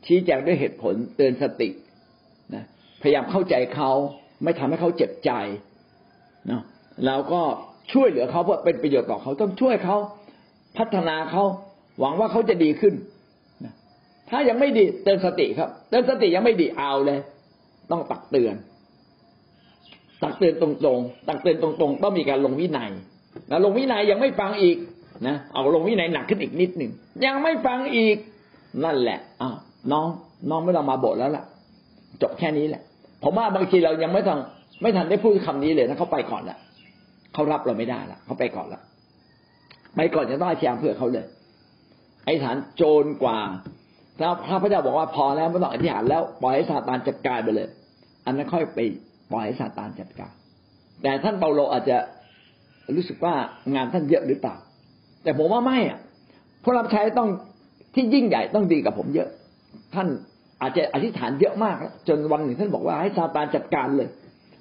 [0.07, 1.69] ชี้แจงด้วยเหตุผลเตือนสติ
[2.55, 2.65] นะ
[3.03, 3.91] พยายามเข้าใจเขา
[4.45, 5.31] ไม่ทำให้เขาเจ็บใจ
[6.49, 6.63] เนาะ
[7.07, 7.43] แล้วก็
[7.93, 9.97] ช่วยเหลือเขาเพื่อเป็นประโยชน์ต่อเขาต้องช่วยเขา
[10.79, 11.45] พัฒนาเขา
[12.01, 12.95] หวังว่าเขาจะดีขึ้น
[14.31, 17.19] ถ้ายังไม่ดีเตือนสติครับเตือนสติยังไม่ดีเอาเลย
[17.91, 18.55] ต้องตักเตือน
[20.23, 22.91] ตักเตือนตรงๆตักเตือนตรงๆต้องมีการลงวินัย
[23.49, 24.77] แล้วลงวินัยยังไม่ฟังอีก
[25.27, 26.91] นะเอาลงวินัยหนักขึ้นอีกนิดหนึ่ง
[27.27, 28.17] ยังไม่ฟังอีก
[28.85, 29.57] นั่นแหละอ้าว
[29.93, 30.07] น้อง
[30.51, 31.45] น้องไม่ต้องมาบทแล้วล่ะ
[32.23, 32.83] จบแค่นี้แหละ
[33.23, 34.39] ผมว่าบางทีเรายังไม่ทัน
[34.83, 36.59] ไม่ทันได้พูดคำนี้เลยนะเขาไปก่อนละ
[37.33, 38.81] เขารับเราไม่ได้ละเขาไปก่อนละ
[39.97, 41.27] ไปก่อนจะต้องอธิษฐานเพื่อเขาเลย
[42.25, 43.39] ไอ้ฐานโจรกว่า
[44.49, 47.69] ถ้าพระเจ้าบอกว่าพอแล้วไม่ต้องอธิษฐานแล้วปล่อยให้ซาตานจัดการไปเลย
[48.25, 48.79] อันนั้นค่อยไป
[49.33, 50.33] ปล่อยให้ซาตานจัดการ
[51.03, 51.97] แต่ท่านเปาโลอาจจะ
[52.97, 53.35] รู้สึกว่า
[53.75, 54.57] งานท่านเยอะหรือเปล่า
[55.23, 55.99] แต่ผมว่าไม่อะ
[56.63, 57.29] ผู้รับใช้ต้อง
[57.95, 59.29] ที่ยิ่งใหญ่ต้องดีกับผมเยอะ
[59.95, 60.09] ท่าน
[60.63, 61.77] อาจจะอธิษฐานเยอะมาก
[62.09, 64.09] จนวันหนึ่งท่านบอกว่าให้ซาตานจัดการเลย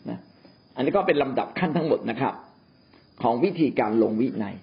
[0.09, 0.19] นะ
[0.75, 2.33] อันนี้ก็เป็นลำดับขั้นทั้งหมดนะครับ
[3.21, 4.55] ของวิธีการลงวินัย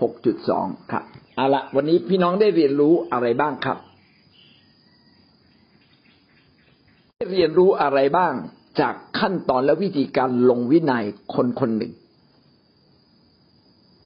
[0.00, 1.04] หกจุดสองครับ
[1.36, 3.78] เอาละวันนี้พี่น้องได้เรียนรู้อะไรบ้างครับ
[7.16, 8.34] ได้เรียนรู้อะไรบ้าง
[8.80, 11.92] จากขั้นตอนและวิธีการลงวินัยคนคนหนึ่ง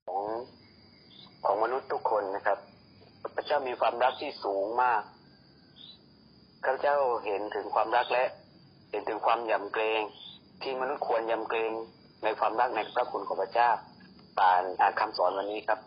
[0.09, 0.24] ของ
[1.44, 2.59] ของมนุษย์ทุกคนนะครับ
[3.34, 5.03] พระเจ้ามีความรักที่สูงมาก
[6.64, 8.24] ข้าพเจ้าเห็นถึงความรักและ
[8.90, 10.03] เห็นถึงความยำเกรง
[10.62, 11.72] ที่มนุษย์ควรยำเกรง
[12.22, 13.70] ในความรักในพระคุณของพระเจ้า
[14.38, 15.78] ผ่านอ่านคำสอนวันนี้ครับ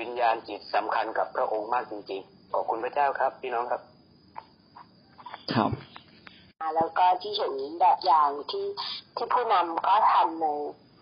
[0.00, 3.82] วิญญาณจิตสำคัญกับพระองค์มากจริงๆขอบคุณพระเจ้าครับ พี่น้องครับ
[5.54, 5.70] ครับ
[6.76, 8.66] แล้วก็ที่เห็นแบบอย่างที่
[9.16, 10.46] ที่ผู้นำก็ทำใน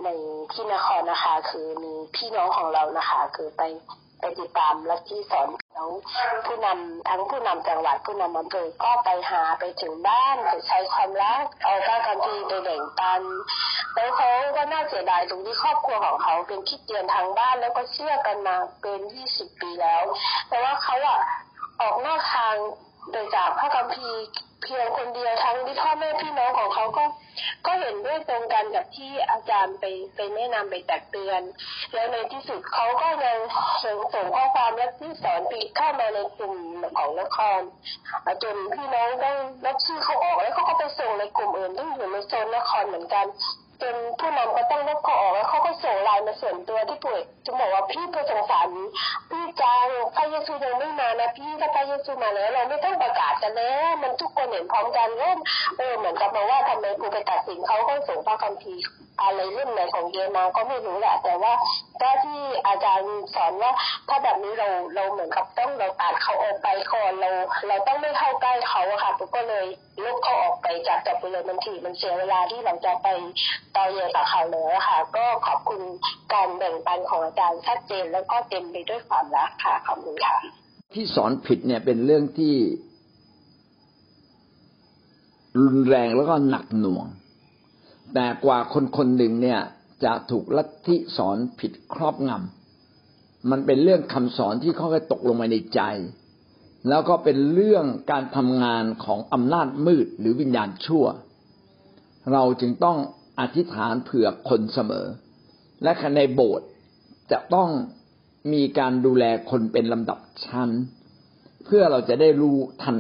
[0.05, 0.09] ใน
[0.53, 3.63] ที่นครนะคะ คือมีพี่น้องของเรานะคะ คือไป
[4.21, 5.91] ไปติดตามและที่สอนแล้ว
[6.47, 13.23] ผู้นำทั้งผู้นำจังหวัดผู้นำอำเภอก็ไปหาไปถึงบ้านไปใช้ความรักเอาพรทำดีไปแบ่งปัน
[13.95, 20.05] แล้วเขาก็น่าเสียดายตรงที่ครอบครัวของเขาเป็นคิดเตียนทางบ้านแล้วก็เชื่อกันมาเป็นยี่สิบปีแล้ว
[20.49, 21.21] แต่ว่าเขาอะ
[21.81, 22.55] ออกนอกทาง
[23.13, 24.25] โดยจากพระคัมภีร์
[24.63, 27.05] เพียงคนเดียวทั้งที่พ่อแม่พี่น้องของเขาก็
[27.67, 29.85] ก็เห็นด้วยตรงกันกับที่อาจารย์ไป
[30.15, 31.43] ไปแนะนำไปตักเตือน
[31.95, 33.39] แล้วในที่สุดเขาก็ยัง
[33.83, 36.57] ส่งส่งข้อความและที่สอนปิดเข้ามาในกลุ่ม
[36.99, 37.61] ของนคร
[38.43, 39.31] จนพี่น้องได้
[39.65, 43.27] ลบชื่อเขาออกแล้วเขาก็ไปส่งในกลุ่มอื่นที่อยู่ในโซนนครเหมือนกัน
[43.83, 48.69] จนผู้นำก็ต้องลบเขาออกแล้วเขาก็ส่งไลน์มาส่วนตัวที่ป่วยจะบอกว่าพี่ผู้สงสาร
[49.31, 55.31] พี่จางพระเยซูยังไม่มานะพี่ถ้าพระเยซูมาแล้วเราไม่ต้องประกาศกันแล้วมันทุกคนเห็นพร้อมกันว่า
[55.79, 58.83] เออเหมือนกับมาว่าทำไมกูไปตัดสินเขาก็ส่งพระคัมภีร์
[59.23, 61.53] อะไรเรื่องไหนของเยมาก็ไม่รู้แหละแต่ว่า
[62.01, 63.73] ก็ที่อาจารย์สอนว่า
[64.09, 67.31] ถ้าแบบนี้เราเราเหมือนกับต้องเราตัดเขาออกไปก่อนเรา
[67.69, 69.67] เราต้องไม่เข้าใกล้เขาอะค่ะปุ๊กก็เลย
[70.05, 73.09] ลบเขาออกไปจากจบไปเลยมันทีมันเสียเวลาที่เราจะไป
[73.77, 75.81] ต่อเยกับเขาเลยอะค่ะ ก็ขอบคุณ
[76.33, 80.37] การแบ่งปันของอาจารย์ชัดเจนแล้วก็เต็มไปด้วยความรักค่ะขอบคุณค่ะ
[80.95, 82.55] ที่สอนผิดเนี่ยเป็นเรื่องที่
[85.61, 87.07] รุนแรงแล้วก็หนักหน่วง
[88.15, 89.61] แต่กว่าคนคนหนึ่งเนี่ย
[90.05, 95.81] จะถูกลัทธิสอนผิดครอบงำมันเป็นเรื่องคำสอนที่เขาไปตกลงมาในใจ
[96.89, 101.05] แล้วก็เป็นเรื่องการทำงานของอำนาจมืดหรือวิญญาณชั่ว
[102.33, 102.99] เราจึงต้อง
[103.41, 105.07] อธิษฐานเผื่อคนเสมอ
[105.83, 106.69] และในโบสถ์
[107.33, 107.71] จะต้อง
[108.53, 110.71] มีการดูแลคนเป็นลำดับชั้น
[111.65, 112.97] เพื่อเราจะได้รู้ทัน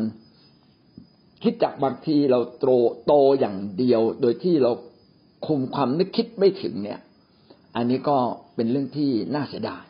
[1.42, 2.66] คิดจากบางทีเราโต
[3.06, 4.72] โตอย่างเดียว โดยที่เรา
[5.46, 7.00] คุมความนึกคิดไม่ถึงเนี่ย
[7.76, 8.16] อันนี้ก็
[8.54, 9.82] เป็นเรื่องที่น่าเสียดาย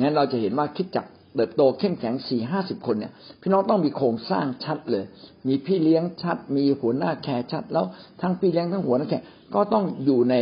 [0.00, 1.06] งั้นเราจะเห็นว่าคิดจัก
[1.38, 5.04] เติบโตเข้มแข็งสี่ห้าสิบคนเนี่ย พี่น้องต้องมีโครงสร้างชัดเลย
[5.48, 7.84] มีพี่เลี้ยงชัด มีหัวหน้าแคร์ชัด แล้ว
[8.20, 10.36] ทั้งพี่เลี้ยงทั้งหัวหน้าแคร์ก็ต้องอยู่ใน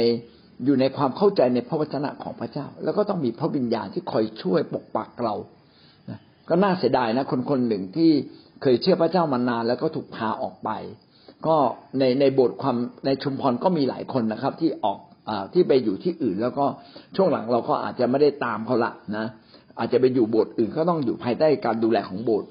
[0.65, 5.35] อยู่ในความเข้าใจในพระวจนะของพระเจ้า แล้วก็ต้องมีพระวิญญาณที่คอยช่วยปกปักเรา
[6.49, 8.11] ก็น่าเสียดายนะคนคนหนึ่งที่
[8.63, 10.71] เคยเชื่อพระเจ้ามานาน แล้วก็ถูกพาออกไป
[11.47, 11.57] ก็
[11.99, 12.77] ในในบทความ
[13.07, 16.67] ในชุมพรก็มีหลายคนนะครับ ที่ออกอที่ไปอยู่ที่อื่น แล้วก็
[17.17, 19.27] ช่วงหลังเราก็อาจจะไม่ได้ตามเขาละนะ
[19.79, 22.49] อาจจะไปอยู่โบสถ์อื่นก็ต้องอยู่ภายใต้การดูแลของโบสถ์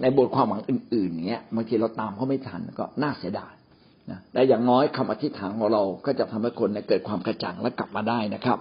[0.00, 3.52] ในโบสถ์ความหวังอื่นๆเนี้ยบางทีเราตามเขาไม่ทันก็น่าเสียดาย
[4.10, 8.58] นะแต่อย่างน้อยคำอธิษฐานของเราก็จะทำให้คนเกิดความกระจ่างและกลับมาได้นะครับ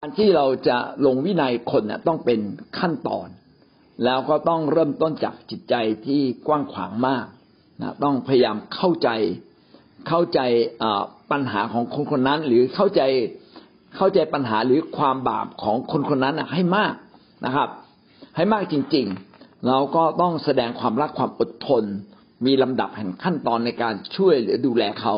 [0.00, 2.40] การที่เราจะลงวินัยคนเนี่ยต้องเป็น
[2.78, 3.28] ขั้นตอน
[4.04, 5.74] แล้วก็ต้องเริ่มต้นจากจิตใจ
[6.06, 7.26] ที่กว้างขวางมาก
[7.80, 9.08] นะต้องพยายามเข้าใจ
[10.08, 10.40] เข้าใจ
[11.30, 13.02] ปัญหาของคนคนนั้น หรือเข้าใจ
[13.96, 16.94] เข้าใจปัญหาหรือความบาปของคนคนนั้นให้มาก
[17.44, 17.68] นะครับ
[18.36, 19.06] ให้มากจริง
[19.36, 21.84] ๆ เราก็ต้องแสดงความรักความอดทน
[22.46, 25.14] มีลำดับแห่งขั้นตอนในการช่วยหรือดูแลเขา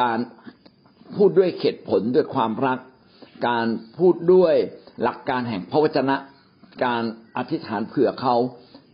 [0.00, 0.18] การ
[1.16, 2.78] พูดด้วยเหตุผลด้วยความรัก
[3.48, 3.66] การ
[3.98, 4.54] พูดด้วย
[5.02, 6.16] หลักการแห่งพระวจนะ
[6.84, 7.02] การ
[7.36, 8.34] อธิษฐานเผื่อเขา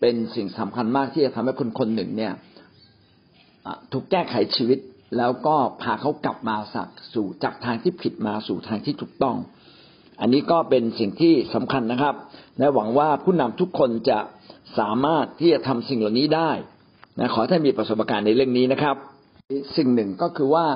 [0.00, 2.32] เป็นสิ่งสำคัญมากที่จะทำให้คนคนหนึ่งเนี่ย
[3.92, 4.78] ถูกแก้ไขชีวิต
[5.16, 9.36] แล้วก็พาเขากลับมาสักสู่จากทางที่ผิดมาสู่ทางที่ถูกต้อง
[10.20, 12.14] อันนี้ก็เป็นสิ่งที่สำคัญนะครับ
[12.58, 14.18] และหวังว่าผู้นำทุกคนจะ
[14.78, 16.50] สามารถที่จะทำสิ่งเหล่านี้ได้
[17.18, 18.96] นะขอท่านมีประสบการณ์ในเรื่องนี้นะครับ
[19.76, 20.66] สิ่งหนึ่งก็คือว่า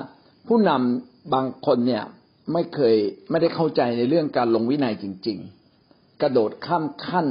[0.49, 2.05] ผู้นำบางคนเนี่ย
[2.53, 2.97] ไม่เคย
[3.31, 5.39] ไม่ได้เข้าใจในเรื่องการลงวินัยจริง
[5.81, 7.26] ๆ กระโดดข้ามขั้น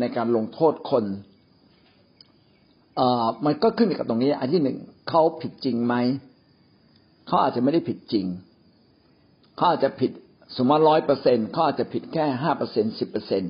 [0.00, 1.04] ในการลงโทษคน
[2.96, 4.78] เอ่อมันก็ขึ้นกับตรงนี้ อันที่หนึ่ง
[5.08, 5.94] เขาผิดจริงไหม
[7.30, 8.26] เขาอาจจะไม่ได้ผิดจริง
[9.56, 10.10] เขาอาจจะผิด
[10.56, 13.42] สมมติร้อยเปอร์เซ็นเขาอาจจะผิดแค่ห้าเปอร์เซ็นสิบเปอร์เซ็น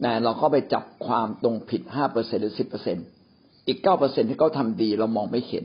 [0.00, 2.96] แต่เราก็ไปจับความตรงผิดห้าเปอร์เซ็นหรือสิบเปอร์เซ็น
[3.66, 5.64] อีกเก้าเปอร์เซ็นที่เขาทำดีเรามองไม่เห็น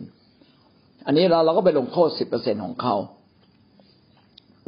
[1.05, 2.95] อันนี้เราเราก็ไปลงโทษสิบเปอร์เซ็นของเขา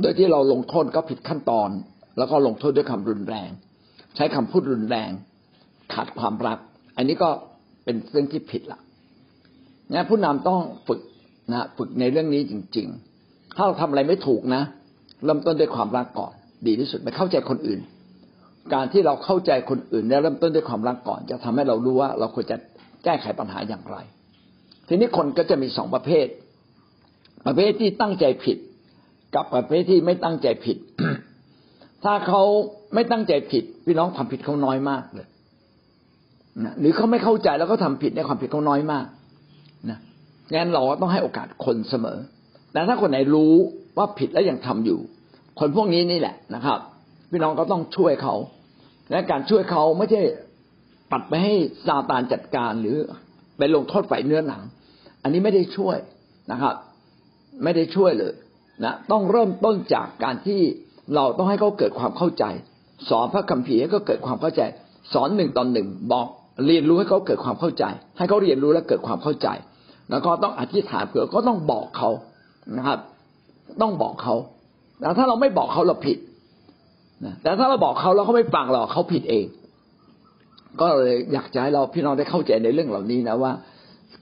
[0.01, 1.69] โดยที่เราลงโทษก็ผิดขั้นตอน
[2.17, 3.49] แล้วก็ลงโทษด้วยคำรุนแรง
[4.15, 5.09] ใช้คำพูดรุนแรง
[5.93, 6.59] ขาดความรัก
[6.97, 7.29] อันนี้ก็
[7.83, 8.79] เป็นเรื่องที่ผิดละ
[9.91, 10.99] งั้นผู้นำต้องฝึก
[11.53, 12.87] นะฝึกในเรื่องนี้จริง
[13.21, 14.63] ๆ ถ้าเราทำอะไรไม่ถูกนะ
[15.25, 16.33] เริ่มต้นด้วยความรักก่อน
[16.67, 17.79] ดีที่สุดไม่เข้าใจคนอื่น
[18.73, 22.57] การที่เราเข้าใจคนอื่นเนี่ยเริ่มต้นด้วยความรักก่อน จะทำให้เรารู้ว่าเราควรจะ
[23.03, 23.97] แก้ไขปัญหาอย่างไร
[24.87, 26.27] ทีนี้คนก็จะมีสองประเภท
[27.45, 28.57] ประเภทที่ตั้งใจผิด
[29.35, 30.77] กับประเภทที่ไม่ตั้งใจผิด
[32.03, 32.43] ถ้าเขา
[32.93, 35.27] ไม่ตั้งใจผิด พี่น้องความผิดเขาน้อยมากเลย
[36.63, 39.05] นะหรือเขาไม่เข้าใจแล้วก็ทำผิดในความผิดเขาน้อยมาก
[40.53, 42.17] งั้นเราต้องให้โอกาสคนเสมอ
[42.73, 43.53] แต่ถ้าคนไหนรู้
[43.97, 44.99] ว่าผิดแล้วยังทำอยู่
[45.59, 46.79] คนพวกนี้นี่แหละนะครับ
[47.31, 48.35] พี่น้องก็ต้องช่วยเขา
[49.11, 50.21] และการช่วยเขาไม่ใช่
[51.11, 51.53] ปัดไปให้
[51.85, 52.97] ซาตานจัดการหรือ
[53.57, 54.61] ไปลงโทษฝ่ายเนื้อหนัง
[55.23, 55.97] อันนี้ไม่ได้ช่วย
[56.51, 56.75] นะครับ
[57.63, 58.33] ไม่ได้ช่วยเลย
[58.83, 60.61] นะต้องเริ่มต้นจากการที่
[61.15, 62.45] เราต้องให้เขาเกิดความเข้าใจ
[63.09, 64.61] สอนพระคัมภีร์ให้เขาเกิดความเข้าใจ
[65.13, 66.27] สอนหนึ่งตอนหนึ่งบอก
[66.67, 67.83] เรียนรู้ให้เขาเกิดความเข้าใจ
[68.17, 69.47] ให้เขาเรียนรู้และเกิดความเข้าใจ
[70.09, 72.09] แล้วก็ต้องอธิษฐานเผื่อก็ต้องบอกเขา
[72.77, 72.99] นะครับ
[73.81, 74.35] ต้องบอกเขา
[74.99, 76.17] แต่ถ้าเราไม่บอกเขาเราผิด
[77.25, 79.45] นะแต่ถ้าเราบอกเขาแล้วเขาไม่ฟังเราเขาผิดเอง
[80.81, 83.51] ก็เลยอยากจะให้เราพี่น้องได้เข้าใจในเรื่องเหล่านี้นะว่า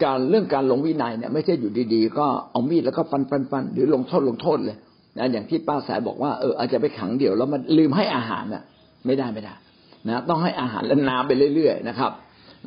[0.03, 4.77] การเรื่องการลงวินัยเนี่ย ไม่ใช่อยู่ดีๆ ก็เอามีดแล้วก็ฟันฟันฟันหรือลงโทษลงโทษเลย
[5.17, 8.63] นะอย่างที่ป้าสายบอกว่าเอออาจจะไปขังเดี่ยวแล้วมันลืมให้อาหารน่ะ
[9.05, 9.53] ไม่ได้ไม่ได้
[10.07, 12.11] นะต้องให้อาหารและน้ำไปเรื่อยๆนะครับ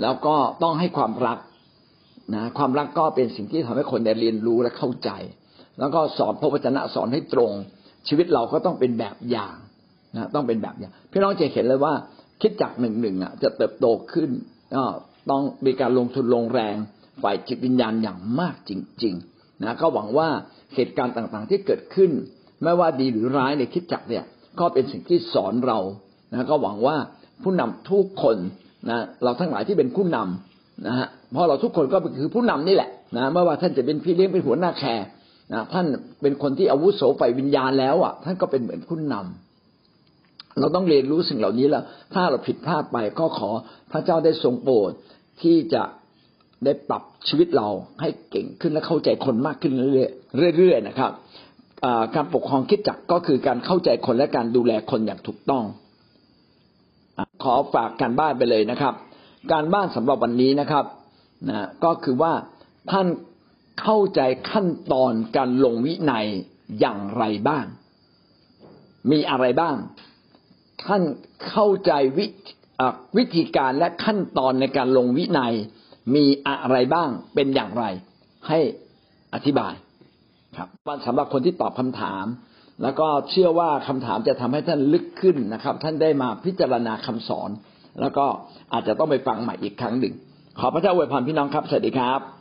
[0.02, 1.38] แล้วก็ต้องให้ความรัก
[2.34, 5.10] นะความรักก็เป็นสิ่งที่ทำให้คนได้เรียนรู้และเข้าใจ
[5.78, 7.52] แล้วก็สอนพระวจนะสอนให้ตรง
[8.08, 9.56] ชีวิตเราก็ต้องเป็นแบบอย่าง
[10.14, 11.94] นะต้องเป็นแบบอย่างพี่น้องจะเห็นเลยว่า
[12.40, 14.30] คิดจากหนึ่งหนึ่งอะจะเติบโตขึ้น
[15.30, 16.76] ต้องมีการลงทุนลงแรง
[17.22, 18.72] ฝ่ายจิตวิญญาณอย่างมากจ
[19.04, 20.28] ริงๆนะก็หวังว่า
[20.74, 22.10] เหตุการณ์ต่างๆที่เกิดขึ้น
[22.62, 24.24] ไม่ว่าดีหรือร้ายในคิดจักเนี่ย
[24.60, 25.78] ก็เป็นสิ่งที่สอนเรา
[26.30, 26.96] นะก็หวังว่า
[27.42, 28.36] ผู้นำทุกคน
[28.90, 35.06] นะเราทั้งหลายที่เป็นผู้นำนะฮะ เพราะเราทุกคนก็คือผู้นำนี่แหละนะไม่ว่าท่านจะเป็นพี่เลี้ยงเป็นหัวหน้าแคร์
[35.52, 35.86] นะท่าน
[36.22, 41.84] เป็นคนที่อาวุโสฝ่ายวิญญาณแล้วอะท่านก็เป็นเหมือนผู้นำเราต้องเรียนรู้สิ่งเหล่านี้แล้ว
[42.14, 43.50] ถ้าเราผิดพลาดไปก็ขอ
[43.92, 44.90] พระเจ้าได้ทรงโปรด
[45.42, 45.82] ที่จะ
[46.64, 47.68] ได้ปรับชีวิตเรา
[48.00, 51.10] ให้เก่งขึ้นและเข้าใจคนมากขึ้นเรื่อยๆนะครับ
[52.14, 55.64] การปกครองคิดจักก็คือการเข้าใจคนและการดูแลคนอย่างถูกต้อง
[57.42, 58.94] ขอฝากการบ้านไปเลยนะครับ
[59.52, 60.84] การบ้านสำหรับวันนี้นะครับ
[61.48, 62.32] นะก็คือว่า
[62.90, 63.06] ท่าน
[63.82, 64.20] เข้าใจ
[64.50, 66.26] ขั้นตอนการลงวินัย
[66.80, 67.64] อย่างไรบ้าง
[69.10, 69.76] มีอะไรบ้าง
[70.84, 71.02] ท่าน
[71.48, 72.26] เข้าใจวิ
[73.16, 75.54] วิธีการและขั้นตอนในการลงวินัย
[76.14, 77.84] มีอะไรบ้างเป็นอย่างไร
[78.48, 78.58] ให้
[79.34, 79.74] อธิบาย
[80.56, 82.24] ครับวันสำหรับคนที่ตอบคำถาม
[82.82, 87.50] แล้วก็เชื่อว่าคำถามจะทำให้ท่านลึกขึ้นนะครับ ท่านได้มาพิจารณาคำสอน
[88.00, 88.26] แล้วก็
[88.72, 90.14] อาจจะต้องไปฟังใหม่อีกครั้งหนึ่ง
[90.60, 92.35] ขอพระเจ้าอวยพรพี่น้องครับ สวัสดีครับ